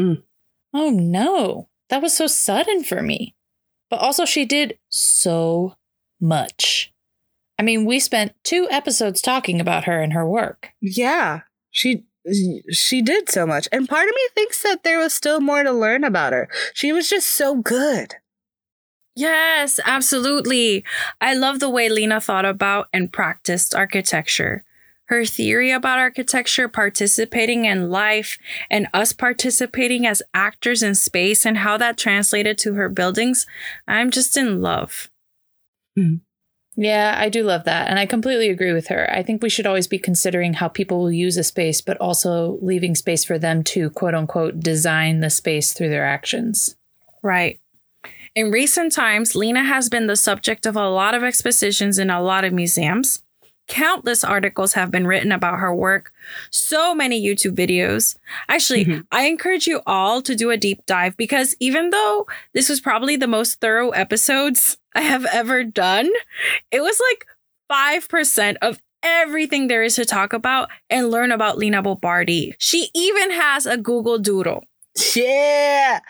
Mm. 0.00 0.22
oh 0.74 0.90
no. 0.90 1.68
That 1.88 2.02
was 2.02 2.16
so 2.16 2.26
sudden 2.26 2.82
for 2.82 3.00
me. 3.00 3.34
But 3.88 4.00
also, 4.00 4.24
she 4.24 4.44
did 4.44 4.78
so 4.88 5.76
much. 6.20 6.92
I 7.58 7.62
mean, 7.62 7.84
we 7.84 8.00
spent 8.00 8.34
two 8.44 8.68
episodes 8.70 9.22
talking 9.22 9.60
about 9.60 9.84
her 9.84 10.02
and 10.02 10.12
her 10.12 10.28
work. 10.28 10.70
Yeah. 10.80 11.40
She 11.70 12.04
she 12.72 13.02
did 13.02 13.30
so 13.30 13.46
much. 13.46 13.68
And 13.70 13.88
part 13.88 14.08
of 14.08 14.14
me 14.14 14.28
thinks 14.34 14.62
that 14.62 14.82
there 14.82 14.98
was 14.98 15.14
still 15.14 15.40
more 15.40 15.62
to 15.62 15.72
learn 15.72 16.04
about 16.04 16.32
her. 16.32 16.48
She 16.74 16.92
was 16.92 17.08
just 17.08 17.28
so 17.28 17.56
good. 17.56 18.16
Yes, 19.14 19.80
absolutely. 19.84 20.84
I 21.20 21.34
love 21.34 21.60
the 21.60 21.70
way 21.70 21.88
Lena 21.88 22.20
thought 22.20 22.44
about 22.44 22.88
and 22.92 23.12
practiced 23.12 23.74
architecture. 23.74 24.64
Her 25.06 25.24
theory 25.24 25.70
about 25.70 26.00
architecture 26.00 26.68
participating 26.68 27.64
in 27.64 27.90
life 27.90 28.38
and 28.68 28.88
us 28.92 29.12
participating 29.12 30.04
as 30.04 30.22
actors 30.34 30.82
in 30.82 30.96
space 30.96 31.46
and 31.46 31.58
how 31.58 31.78
that 31.78 31.96
translated 31.96 32.58
to 32.58 32.74
her 32.74 32.88
buildings, 32.88 33.46
I'm 33.86 34.10
just 34.10 34.36
in 34.36 34.60
love. 34.60 35.08
Hmm. 35.96 36.16
Yeah, 36.76 37.14
I 37.18 37.30
do 37.30 37.42
love 37.42 37.64
that. 37.64 37.88
And 37.88 37.98
I 37.98 38.04
completely 38.04 38.50
agree 38.50 38.72
with 38.72 38.88
her. 38.88 39.10
I 39.10 39.22
think 39.22 39.42
we 39.42 39.48
should 39.48 39.66
always 39.66 39.86
be 39.86 39.98
considering 39.98 40.54
how 40.54 40.68
people 40.68 40.98
will 41.00 41.12
use 41.12 41.38
a 41.38 41.42
space, 41.42 41.80
but 41.80 41.96
also 41.96 42.58
leaving 42.60 42.94
space 42.94 43.24
for 43.24 43.38
them 43.38 43.64
to 43.64 43.88
quote 43.90 44.14
unquote 44.14 44.60
design 44.60 45.20
the 45.20 45.30
space 45.30 45.72
through 45.72 45.88
their 45.88 46.04
actions. 46.04 46.76
Right. 47.22 47.58
In 48.34 48.50
recent 48.50 48.92
times, 48.92 49.34
Lena 49.34 49.64
has 49.64 49.88
been 49.88 50.06
the 50.06 50.16
subject 50.16 50.66
of 50.66 50.76
a 50.76 50.88
lot 50.90 51.14
of 51.14 51.24
expositions 51.24 51.98
in 51.98 52.10
a 52.10 52.20
lot 52.20 52.44
of 52.44 52.52
museums. 52.52 53.22
Countless 53.68 54.22
articles 54.22 54.74
have 54.74 54.90
been 54.92 55.06
written 55.06 55.32
about 55.32 55.58
her 55.58 55.74
work, 55.74 56.12
so 56.50 56.94
many 56.94 57.20
YouTube 57.20 57.56
videos. 57.56 58.16
Actually, 58.48 58.84
Mhm. 58.84 59.06
I 59.10 59.26
encourage 59.26 59.66
you 59.66 59.80
all 59.86 60.22
to 60.22 60.36
do 60.36 60.50
a 60.50 60.56
deep 60.56 60.84
dive 60.86 61.16
because 61.16 61.56
even 61.58 61.90
though 61.90 62.26
this 62.52 62.68
was 62.68 62.80
probably 62.80 63.16
the 63.16 63.26
most 63.26 63.60
thorough 63.60 63.90
episodes 63.90 64.76
I 64.96 65.02
have 65.02 65.26
ever 65.26 65.62
done, 65.62 66.10
it 66.70 66.80
was 66.80 67.00
like 67.10 67.26
5% 67.70 68.56
of 68.62 68.80
everything 69.02 69.68
there 69.68 69.82
is 69.82 69.94
to 69.96 70.06
talk 70.06 70.32
about 70.32 70.70
and 70.88 71.10
learn 71.10 71.32
about 71.32 71.58
Lina 71.58 71.82
Bo 71.82 71.96
Bardi. 71.96 72.54
She 72.58 72.88
even 72.94 73.30
has 73.32 73.66
a 73.66 73.76
Google 73.76 74.18
Doodle. 74.18 74.64
Yeah. 75.14 76.00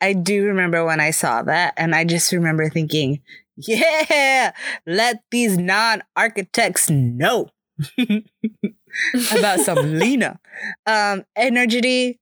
I 0.00 0.12
do 0.12 0.44
remember 0.44 0.84
when 0.84 1.00
I 1.00 1.10
saw 1.10 1.42
that 1.42 1.74
and 1.76 1.94
I 1.94 2.04
just 2.04 2.30
remember 2.32 2.70
thinking, 2.70 3.20
yeah, 3.56 4.52
let 4.86 5.22
these 5.30 5.58
non-architects 5.58 6.88
know 6.88 7.50
about 7.98 9.60
some 9.60 9.76
Lena. 9.98 10.38
Um, 10.86 11.24
Energy, 11.34 12.20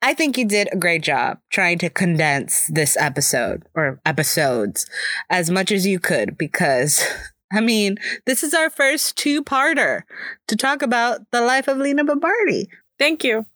I 0.00 0.14
think 0.14 0.38
you 0.38 0.44
did 0.44 0.68
a 0.72 0.76
great 0.76 1.02
job 1.02 1.38
trying 1.50 1.78
to 1.78 1.90
condense 1.90 2.66
this 2.68 2.96
episode 2.96 3.64
or 3.74 4.00
episodes 4.06 4.86
as 5.28 5.50
much 5.50 5.72
as 5.72 5.86
you 5.86 5.98
could 5.98 6.38
because 6.38 7.04
I 7.52 7.60
mean, 7.60 7.96
this 8.26 8.42
is 8.42 8.52
our 8.52 8.68
first 8.68 9.16
two-parter 9.16 10.02
to 10.48 10.56
talk 10.56 10.82
about 10.82 11.30
the 11.30 11.40
life 11.40 11.66
of 11.66 11.78
Lina 11.78 12.04
Bo 12.04 12.16
Bardi. 12.16 12.68
Thank 12.98 13.24
you. 13.24 13.46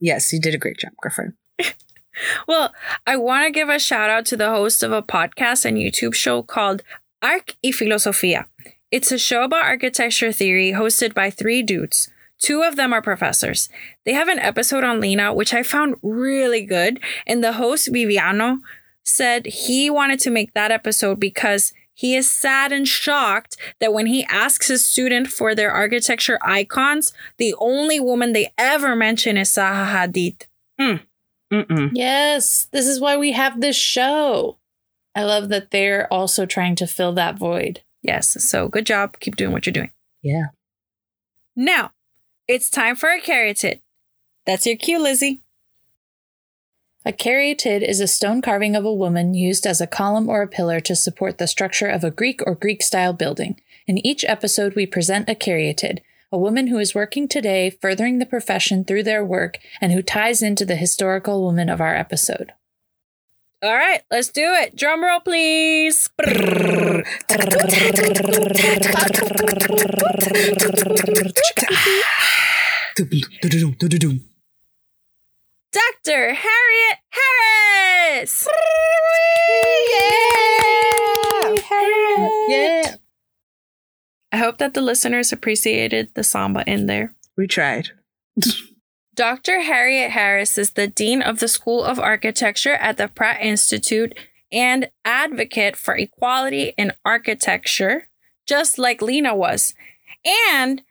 Yes, 0.00 0.32
you 0.32 0.40
did 0.40 0.54
a 0.54 0.58
great 0.58 0.78
job, 0.78 0.92
girlfriend. 1.02 1.34
Well, 2.46 2.74
I 3.06 3.16
want 3.16 3.46
to 3.46 3.50
give 3.50 3.70
a 3.70 3.78
shout 3.78 4.10
out 4.10 4.26
to 4.26 4.36
the 4.36 4.50
host 4.50 4.82
of 4.82 4.92
a 4.92 5.02
podcast 5.02 5.64
and 5.64 5.78
YouTube 5.78 6.14
show 6.14 6.42
called 6.42 6.82
Arc 7.22 7.56
y 7.64 7.70
Filosofía. 7.70 8.44
It's 8.90 9.10
a 9.10 9.16
show 9.16 9.44
about 9.44 9.64
architecture 9.64 10.30
theory 10.30 10.72
hosted 10.72 11.14
by 11.14 11.30
three 11.30 11.62
dudes. 11.62 12.10
Two 12.42 12.62
of 12.62 12.76
them 12.76 12.92
are 12.92 13.00
professors. 13.00 13.68
They 14.04 14.12
have 14.12 14.28
an 14.28 14.40
episode 14.40 14.82
on 14.82 15.00
Lena, 15.00 15.32
which 15.32 15.54
I 15.54 15.62
found 15.62 15.94
really 16.02 16.66
good. 16.66 17.00
And 17.26 17.42
the 17.42 17.52
host, 17.52 17.92
Viviano, 17.92 18.58
said 19.04 19.46
he 19.46 19.88
wanted 19.88 20.18
to 20.20 20.30
make 20.30 20.52
that 20.54 20.72
episode 20.72 21.20
because 21.20 21.72
he 21.94 22.16
is 22.16 22.30
sad 22.30 22.72
and 22.72 22.86
shocked 22.86 23.56
that 23.80 23.92
when 23.92 24.06
he 24.06 24.24
asks 24.24 24.68
his 24.68 24.84
student 24.84 25.28
for 25.28 25.54
their 25.54 25.70
architecture 25.70 26.38
icons, 26.42 27.12
the 27.38 27.54
only 27.58 28.00
woman 28.00 28.32
they 28.32 28.52
ever 28.58 28.96
mention 28.96 29.36
is 29.36 29.50
Zaha 29.50 29.86
Hadid. 29.86 30.46
Mm. 30.80 31.00
Mm-mm. 31.52 31.90
Yes, 31.92 32.66
this 32.72 32.88
is 32.88 32.98
why 32.98 33.16
we 33.16 33.32
have 33.32 33.60
this 33.60 33.76
show. 33.76 34.56
I 35.14 35.24
love 35.24 35.48
that 35.50 35.70
they're 35.70 36.12
also 36.12 36.46
trying 36.46 36.74
to 36.76 36.86
fill 36.86 37.12
that 37.12 37.38
void. 37.38 37.82
Yes. 38.02 38.42
So 38.42 38.68
good 38.68 38.86
job. 38.86 39.20
Keep 39.20 39.36
doing 39.36 39.52
what 39.52 39.66
you're 39.66 39.72
doing. 39.72 39.90
Yeah. 40.22 40.46
Now, 41.54 41.92
it's 42.48 42.68
time 42.68 42.96
for 42.96 43.10
a 43.10 43.20
caryatid. 43.20 43.80
That's 44.46 44.66
your 44.66 44.76
cue, 44.76 45.00
Lizzie. 45.00 45.40
A 47.04 47.12
caryatid 47.12 47.82
is 47.82 48.00
a 48.00 48.06
stone 48.06 48.42
carving 48.42 48.76
of 48.76 48.84
a 48.84 48.92
woman 48.92 49.34
used 49.34 49.66
as 49.66 49.80
a 49.80 49.86
column 49.86 50.28
or 50.28 50.42
a 50.42 50.48
pillar 50.48 50.78
to 50.80 50.94
support 50.94 51.38
the 51.38 51.48
structure 51.48 51.88
of 51.88 52.04
a 52.04 52.10
Greek 52.10 52.40
or 52.46 52.54
Greek 52.54 52.82
style 52.82 53.12
building. 53.12 53.60
In 53.86 54.04
each 54.06 54.24
episode, 54.24 54.76
we 54.76 54.86
present 54.86 55.28
a 55.28 55.34
caryatid, 55.34 55.98
a 56.30 56.38
woman 56.38 56.68
who 56.68 56.78
is 56.78 56.94
working 56.94 57.26
today, 57.26 57.70
furthering 57.70 58.18
the 58.18 58.26
profession 58.26 58.84
through 58.84 59.02
their 59.02 59.24
work, 59.24 59.58
and 59.80 59.92
who 59.92 60.02
ties 60.02 60.42
into 60.42 60.64
the 60.64 60.76
historical 60.76 61.42
woman 61.42 61.68
of 61.68 61.80
our 61.80 61.96
episode. 61.96 62.52
All 63.62 63.72
right, 63.72 64.02
let's 64.10 64.28
do 64.28 64.42
it. 64.42 64.74
Drum 64.74 65.04
roll, 65.04 65.20
please. 65.20 66.10
Dr. 75.70 76.34
Harriet 76.34 76.98
Harris. 77.10 78.48
Yeah. 82.48 82.96
I 84.32 84.36
hope 84.38 84.58
that 84.58 84.74
the 84.74 84.80
listeners 84.80 85.30
appreciated 85.30 86.08
the 86.14 86.24
samba 86.24 86.64
in 86.66 86.86
there. 86.86 87.14
We 87.36 87.46
tried. 87.46 87.90
Dr. 89.14 89.60
Harriet 89.60 90.12
Harris 90.12 90.56
is 90.56 90.70
the 90.70 90.86
Dean 90.86 91.20
of 91.20 91.38
the 91.38 91.48
School 91.48 91.84
of 91.84 91.98
Architecture 91.98 92.74
at 92.74 92.96
the 92.96 93.08
Pratt 93.08 93.42
Institute 93.42 94.18
and 94.50 94.90
advocate 95.04 95.76
for 95.76 95.94
equality 95.96 96.72
in 96.78 96.92
architecture, 97.04 98.08
just 98.46 98.78
like 98.78 99.02
Lena 99.02 99.34
was. 99.34 99.74
And 100.48 100.82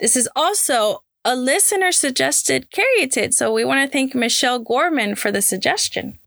this 0.00 0.16
is 0.16 0.28
also 0.36 1.02
a 1.24 1.34
listener 1.34 1.92
suggested 1.92 2.68
caryatid. 2.70 3.32
So 3.32 3.52
we 3.52 3.64
want 3.64 3.86
to 3.86 3.92
thank 3.92 4.14
Michelle 4.14 4.58
Gorman 4.58 5.14
for 5.14 5.30
the 5.30 5.42
suggestion. 5.42 6.18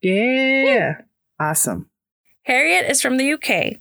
Yeah. 0.00 1.02
Awesome. 1.40 1.90
Harriet 2.44 2.88
is 2.88 3.02
from 3.02 3.16
the 3.16 3.32
UK. 3.32 3.80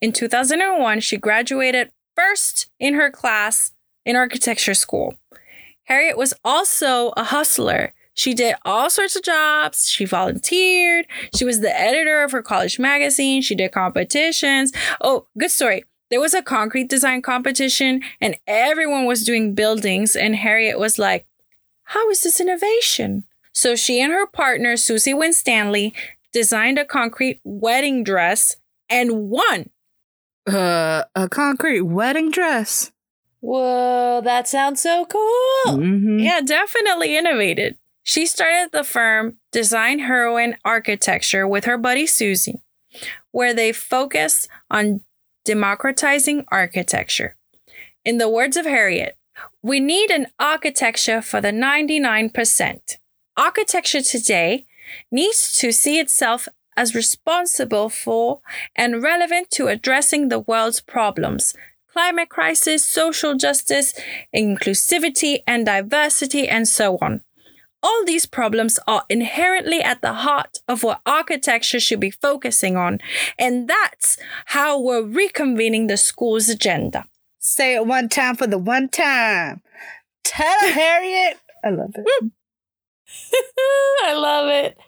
In 0.00 0.12
2001, 0.12 1.00
she 1.00 1.16
graduated 1.16 1.90
first 2.14 2.68
in 2.78 2.94
her 2.94 3.10
class 3.10 3.72
in 4.04 4.16
architecture 4.16 4.74
school. 4.74 5.14
Harriet 5.84 6.16
was 6.16 6.34
also 6.44 7.12
a 7.16 7.24
hustler. 7.24 7.92
She 8.14 8.34
did 8.34 8.56
all 8.64 8.90
sorts 8.90 9.16
of 9.16 9.22
jobs. 9.22 9.88
She 9.88 10.04
volunteered. 10.04 11.06
She 11.34 11.44
was 11.44 11.60
the 11.60 11.78
editor 11.78 12.22
of 12.22 12.32
her 12.32 12.42
college 12.42 12.78
magazine. 12.78 13.42
She 13.42 13.54
did 13.54 13.72
competitions. 13.72 14.72
Oh, 15.00 15.26
good 15.38 15.50
story. 15.50 15.84
There 16.10 16.20
was 16.20 16.34
a 16.34 16.42
concrete 16.42 16.90
design 16.90 17.22
competition 17.22 18.02
and 18.20 18.36
everyone 18.46 19.06
was 19.06 19.24
doing 19.24 19.54
buildings. 19.54 20.14
And 20.14 20.36
Harriet 20.36 20.78
was 20.78 20.98
like, 20.98 21.26
How 21.84 22.10
is 22.10 22.22
this 22.22 22.40
innovation? 22.40 23.24
So 23.54 23.76
she 23.76 24.00
and 24.00 24.12
her 24.12 24.26
partner, 24.26 24.76
Susie 24.76 25.14
Winstanley, 25.14 25.94
designed 26.32 26.78
a 26.78 26.84
concrete 26.84 27.40
wedding 27.44 28.04
dress 28.04 28.56
and 28.88 29.30
won. 29.30 29.70
Uh, 30.46 31.04
a 31.14 31.28
concrete 31.28 31.82
wedding 31.82 32.30
dress. 32.30 32.91
Whoa, 33.42 34.20
that 34.22 34.46
sounds 34.46 34.80
so 34.80 35.04
cool. 35.04 35.76
Mm-hmm. 35.76 36.20
Yeah, 36.20 36.40
definitely 36.40 37.16
innovated. 37.16 37.76
She 38.04 38.24
started 38.24 38.70
the 38.70 38.84
firm 38.84 39.38
Design 39.50 39.98
Heroine 39.98 40.56
Architecture 40.64 41.46
with 41.46 41.64
her 41.64 41.76
buddy 41.76 42.06
Susie, 42.06 42.60
where 43.32 43.52
they 43.52 43.72
focus 43.72 44.46
on 44.70 45.00
democratizing 45.44 46.44
architecture. 46.52 47.36
In 48.04 48.18
the 48.18 48.28
words 48.28 48.56
of 48.56 48.64
Harriet, 48.64 49.16
we 49.60 49.80
need 49.80 50.12
an 50.12 50.28
architecture 50.38 51.20
for 51.20 51.40
the 51.40 51.50
99%. 51.50 52.98
architecture 53.36 54.02
today 54.02 54.66
needs 55.10 55.58
to 55.58 55.72
see 55.72 55.98
itself 55.98 56.46
as 56.76 56.94
responsible 56.94 57.88
for 57.88 58.40
and 58.76 59.02
relevant 59.02 59.50
to 59.50 59.66
addressing 59.66 60.28
the 60.28 60.38
world's 60.38 60.80
problems 60.80 61.54
climate 61.92 62.28
crisis, 62.28 62.84
social 62.84 63.36
justice, 63.36 63.94
inclusivity 64.34 65.42
and 65.46 65.66
diversity, 65.66 66.48
and 66.48 66.66
so 66.66 66.98
on. 67.00 67.22
All 67.82 68.04
these 68.04 68.26
problems 68.26 68.78
are 68.86 69.04
inherently 69.08 69.82
at 69.82 70.02
the 70.02 70.12
heart 70.12 70.58
of 70.68 70.82
what 70.84 71.00
architecture 71.04 71.80
should 71.80 72.00
be 72.00 72.10
focusing 72.10 72.76
on, 72.76 73.00
and 73.38 73.68
that's 73.68 74.16
how 74.46 74.80
we're 74.80 75.02
reconvening 75.02 75.88
the 75.88 75.96
school's 75.96 76.48
agenda. 76.48 77.04
Say 77.40 77.74
it 77.74 77.86
one 77.86 78.08
time 78.08 78.36
for 78.36 78.46
the 78.46 78.58
one 78.58 78.88
time. 78.88 79.62
Tell 80.22 80.60
Harriet. 80.60 81.38
I 81.64 81.70
love 81.70 81.90
it. 81.94 82.32
I 84.04 84.14
love 84.14 84.48
it. 84.48 84.78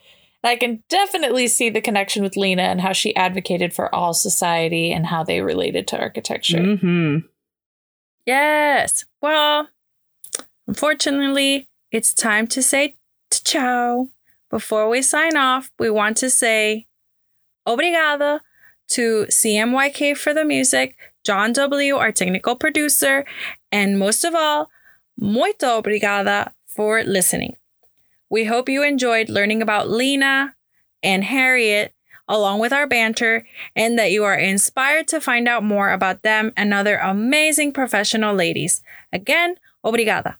I 0.45 0.57
can 0.57 0.83
definitely 0.91 1.49
see 1.49 1.71
the 1.71 1.81
connection 1.81 2.23
with 2.23 2.37
Lina 2.37 2.63
and 2.63 2.81
how 2.81 2.93
she 2.93 3.17
advocated 3.17 3.73
for 3.73 3.93
all 3.95 4.13
society 4.13 4.93
and 4.93 5.07
how 5.07 5.25
they 5.25 5.41
related 5.41 5.89
to 5.89 5.99
architecture. 5.99 6.59
Mm-hmm. 6.59 7.27
Yes. 8.27 9.07
Well, 9.23 9.69
unfortunately, 10.69 11.69
it's 11.91 12.13
time 12.13 12.47
to 12.49 12.63
say 12.63 12.97
ciao. 13.31 14.11
Before 14.51 14.89
we 14.89 15.01
sign 15.03 15.37
off, 15.37 15.71
we 15.79 15.89
want 15.91 16.19
to 16.19 16.31
say 16.31 16.87
obrigada 17.67 18.41
to 18.91 19.27
CMYK 19.31 20.17
for 20.17 20.35
the 20.35 20.45
music, 20.45 20.97
John 21.25 21.53
W., 21.55 21.97
our 21.97 22.13
technical 22.13 22.55
producer, 22.55 23.25
and 23.73 23.99
most 23.99 24.25
of 24.25 24.35
all, 24.35 24.71
muito 25.21 25.67
obrigada 25.67 26.53
for 26.67 27.03
listening. 27.03 27.57
We 28.35 28.47
hope 28.47 28.69
you 28.69 28.83
enjoyed 28.83 29.29
learning 29.29 29.63
about 29.63 29.89
Lina 29.89 30.57
and 31.05 31.23
Harriet 31.23 31.93
along 32.27 32.59
with 32.59 32.73
our 32.73 32.89
banter 32.89 33.47
and 33.77 33.97
that 33.97 34.11
you 34.11 34.25
are 34.25 34.35
inspired 34.35 35.07
to 35.07 35.21
find 35.21 35.47
out 35.47 35.63
more 35.63 35.93
about 35.93 36.25
them 36.25 36.53
and 36.57 36.75
other 36.75 36.97
amazing 36.97 37.73
professional 37.73 38.35
ladies. 38.35 38.83
Again, 39.13 39.55
obrigada. 39.87 40.39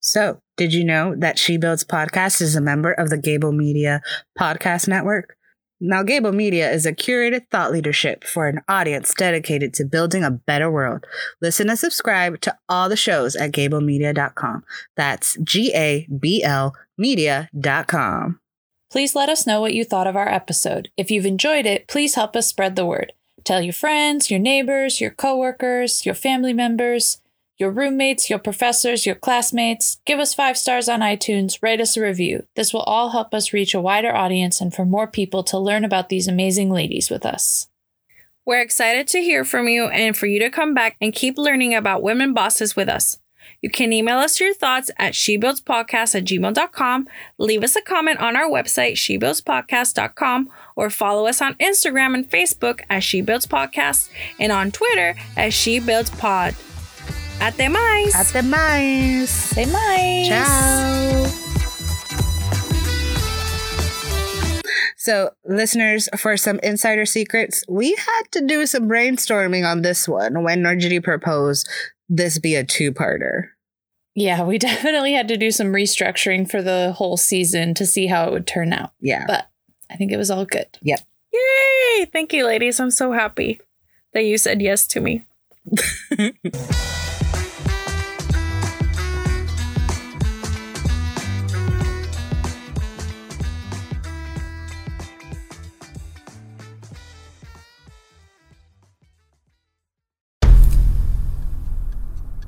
So, 0.00 0.42
did 0.56 0.74
you 0.74 0.82
know 0.82 1.14
that 1.14 1.38
She 1.38 1.56
Builds 1.56 1.84
Podcast 1.84 2.40
is 2.40 2.56
a 2.56 2.60
member 2.60 2.90
of 2.90 3.10
the 3.10 3.16
Gabl 3.16 3.54
Media 3.54 4.02
Podcast 4.36 4.88
Network? 4.88 5.36
Now, 5.80 6.02
Gabl 6.02 6.34
Media 6.34 6.68
is 6.68 6.84
a 6.84 6.92
curated 6.92 7.46
thought 7.52 7.70
leadership 7.70 8.24
for 8.24 8.48
an 8.48 8.62
audience 8.66 9.14
dedicated 9.14 9.72
to 9.74 9.84
building 9.84 10.24
a 10.24 10.32
better 10.32 10.68
world. 10.68 11.06
Listen 11.40 11.70
and 11.70 11.78
subscribe 11.78 12.40
to 12.40 12.58
all 12.68 12.88
the 12.88 12.96
shows 12.96 13.36
at 13.36 13.52
gablmedia.com. 13.52 14.64
That's 14.96 15.38
G 15.44 15.72
A 15.76 16.08
B 16.18 16.42
L 16.42 16.74
media.com. 16.98 18.40
Please 18.90 19.14
let 19.14 19.28
us 19.28 19.46
know 19.46 19.60
what 19.60 19.74
you 19.74 19.84
thought 19.84 20.06
of 20.06 20.16
our 20.16 20.28
episode. 20.28 20.90
If 20.96 21.10
you've 21.10 21.26
enjoyed 21.26 21.66
it, 21.66 21.86
please 21.88 22.14
help 22.14 22.34
us 22.34 22.46
spread 22.46 22.74
the 22.74 22.86
word. 22.86 23.12
Tell 23.44 23.60
your 23.60 23.72
friends, 23.72 24.30
your 24.30 24.40
neighbors, 24.40 25.00
your 25.00 25.10
coworkers, 25.10 26.04
your 26.04 26.14
family 26.14 26.52
members, 26.52 27.20
your 27.58 27.70
roommates, 27.70 28.30
your 28.30 28.38
professors, 28.38 29.04
your 29.04 29.14
classmates. 29.14 30.00
Give 30.06 30.18
us 30.18 30.34
five 30.34 30.56
stars 30.56 30.88
on 30.88 31.00
iTunes, 31.00 31.58
write 31.60 31.80
us 31.80 31.96
a 31.96 32.02
review. 32.02 32.46
This 32.54 32.72
will 32.72 32.82
all 32.82 33.10
help 33.10 33.34
us 33.34 33.52
reach 33.52 33.74
a 33.74 33.80
wider 33.80 34.14
audience 34.14 34.60
and 34.60 34.72
for 34.72 34.84
more 34.84 35.06
people 35.06 35.42
to 35.44 35.58
learn 35.58 35.84
about 35.84 36.08
these 36.08 36.28
amazing 36.28 36.70
ladies 36.70 37.10
with 37.10 37.26
us. 37.26 37.68
We're 38.46 38.62
excited 38.62 39.08
to 39.08 39.20
hear 39.20 39.44
from 39.44 39.68
you 39.68 39.88
and 39.88 40.16
for 40.16 40.26
you 40.26 40.38
to 40.40 40.50
come 40.50 40.72
back 40.72 40.96
and 41.00 41.12
keep 41.12 41.36
learning 41.36 41.74
about 41.74 42.02
women 42.02 42.32
bosses 42.32 42.74
with 42.74 42.88
us. 42.88 43.18
You 43.60 43.70
can 43.70 43.92
email 43.92 44.18
us 44.18 44.38
your 44.38 44.54
thoughts 44.54 44.90
at 44.98 45.14
shebuildspodcast 45.14 46.14
at 46.14 46.24
gmail.com, 46.24 47.08
leave 47.38 47.64
us 47.64 47.74
a 47.74 47.82
comment 47.82 48.20
on 48.20 48.36
our 48.36 48.48
website, 48.48 48.92
shebuildspodcast.com, 48.92 50.48
or 50.76 50.90
follow 50.90 51.26
us 51.26 51.42
on 51.42 51.54
Instagram 51.54 52.14
and 52.14 52.30
Facebook 52.30 52.82
as 52.88 53.02
She 53.02 53.20
Builds 53.20 53.46
Podcast 53.46 54.10
and 54.38 54.52
on 54.52 54.70
Twitter 54.70 55.16
as 55.36 55.54
She 55.54 55.80
Builds 55.80 56.10
Pod. 56.10 56.54
Até 57.40 57.68
mais! 57.70 58.14
Até 58.14 58.42
mais! 58.42 59.52
Até 59.52 59.66
mais! 59.72 60.28
Ciao! 60.28 61.48
So, 64.96 65.30
listeners, 65.46 66.08
for 66.18 66.36
some 66.36 66.58
insider 66.62 67.06
secrets, 67.06 67.64
we 67.68 67.94
had 67.94 68.22
to 68.32 68.46
do 68.46 68.66
some 68.66 68.88
brainstorming 68.88 69.64
on 69.64 69.82
this 69.82 70.06
one 70.06 70.42
when 70.42 70.62
Nerjeri 70.62 71.02
proposed 71.02 71.68
this 72.08 72.38
be 72.38 72.54
a 72.54 72.64
two 72.64 72.92
parter. 72.92 73.48
Yeah, 74.14 74.42
we 74.42 74.58
definitely 74.58 75.12
had 75.12 75.28
to 75.28 75.36
do 75.36 75.50
some 75.50 75.68
restructuring 75.68 76.50
for 76.50 76.62
the 76.62 76.92
whole 76.92 77.16
season 77.16 77.74
to 77.74 77.86
see 77.86 78.06
how 78.06 78.26
it 78.26 78.32
would 78.32 78.46
turn 78.46 78.72
out. 78.72 78.92
Yeah. 79.00 79.24
But 79.26 79.48
I 79.90 79.96
think 79.96 80.12
it 80.12 80.16
was 80.16 80.30
all 80.30 80.44
good. 80.44 80.66
Yep. 80.82 81.00
Yay! 81.32 82.06
Thank 82.06 82.32
you, 82.32 82.44
ladies. 82.46 82.80
I'm 82.80 82.90
so 82.90 83.12
happy 83.12 83.60
that 84.12 84.24
you 84.24 84.38
said 84.38 84.60
yes 84.60 84.86
to 84.88 85.00
me. 85.00 85.24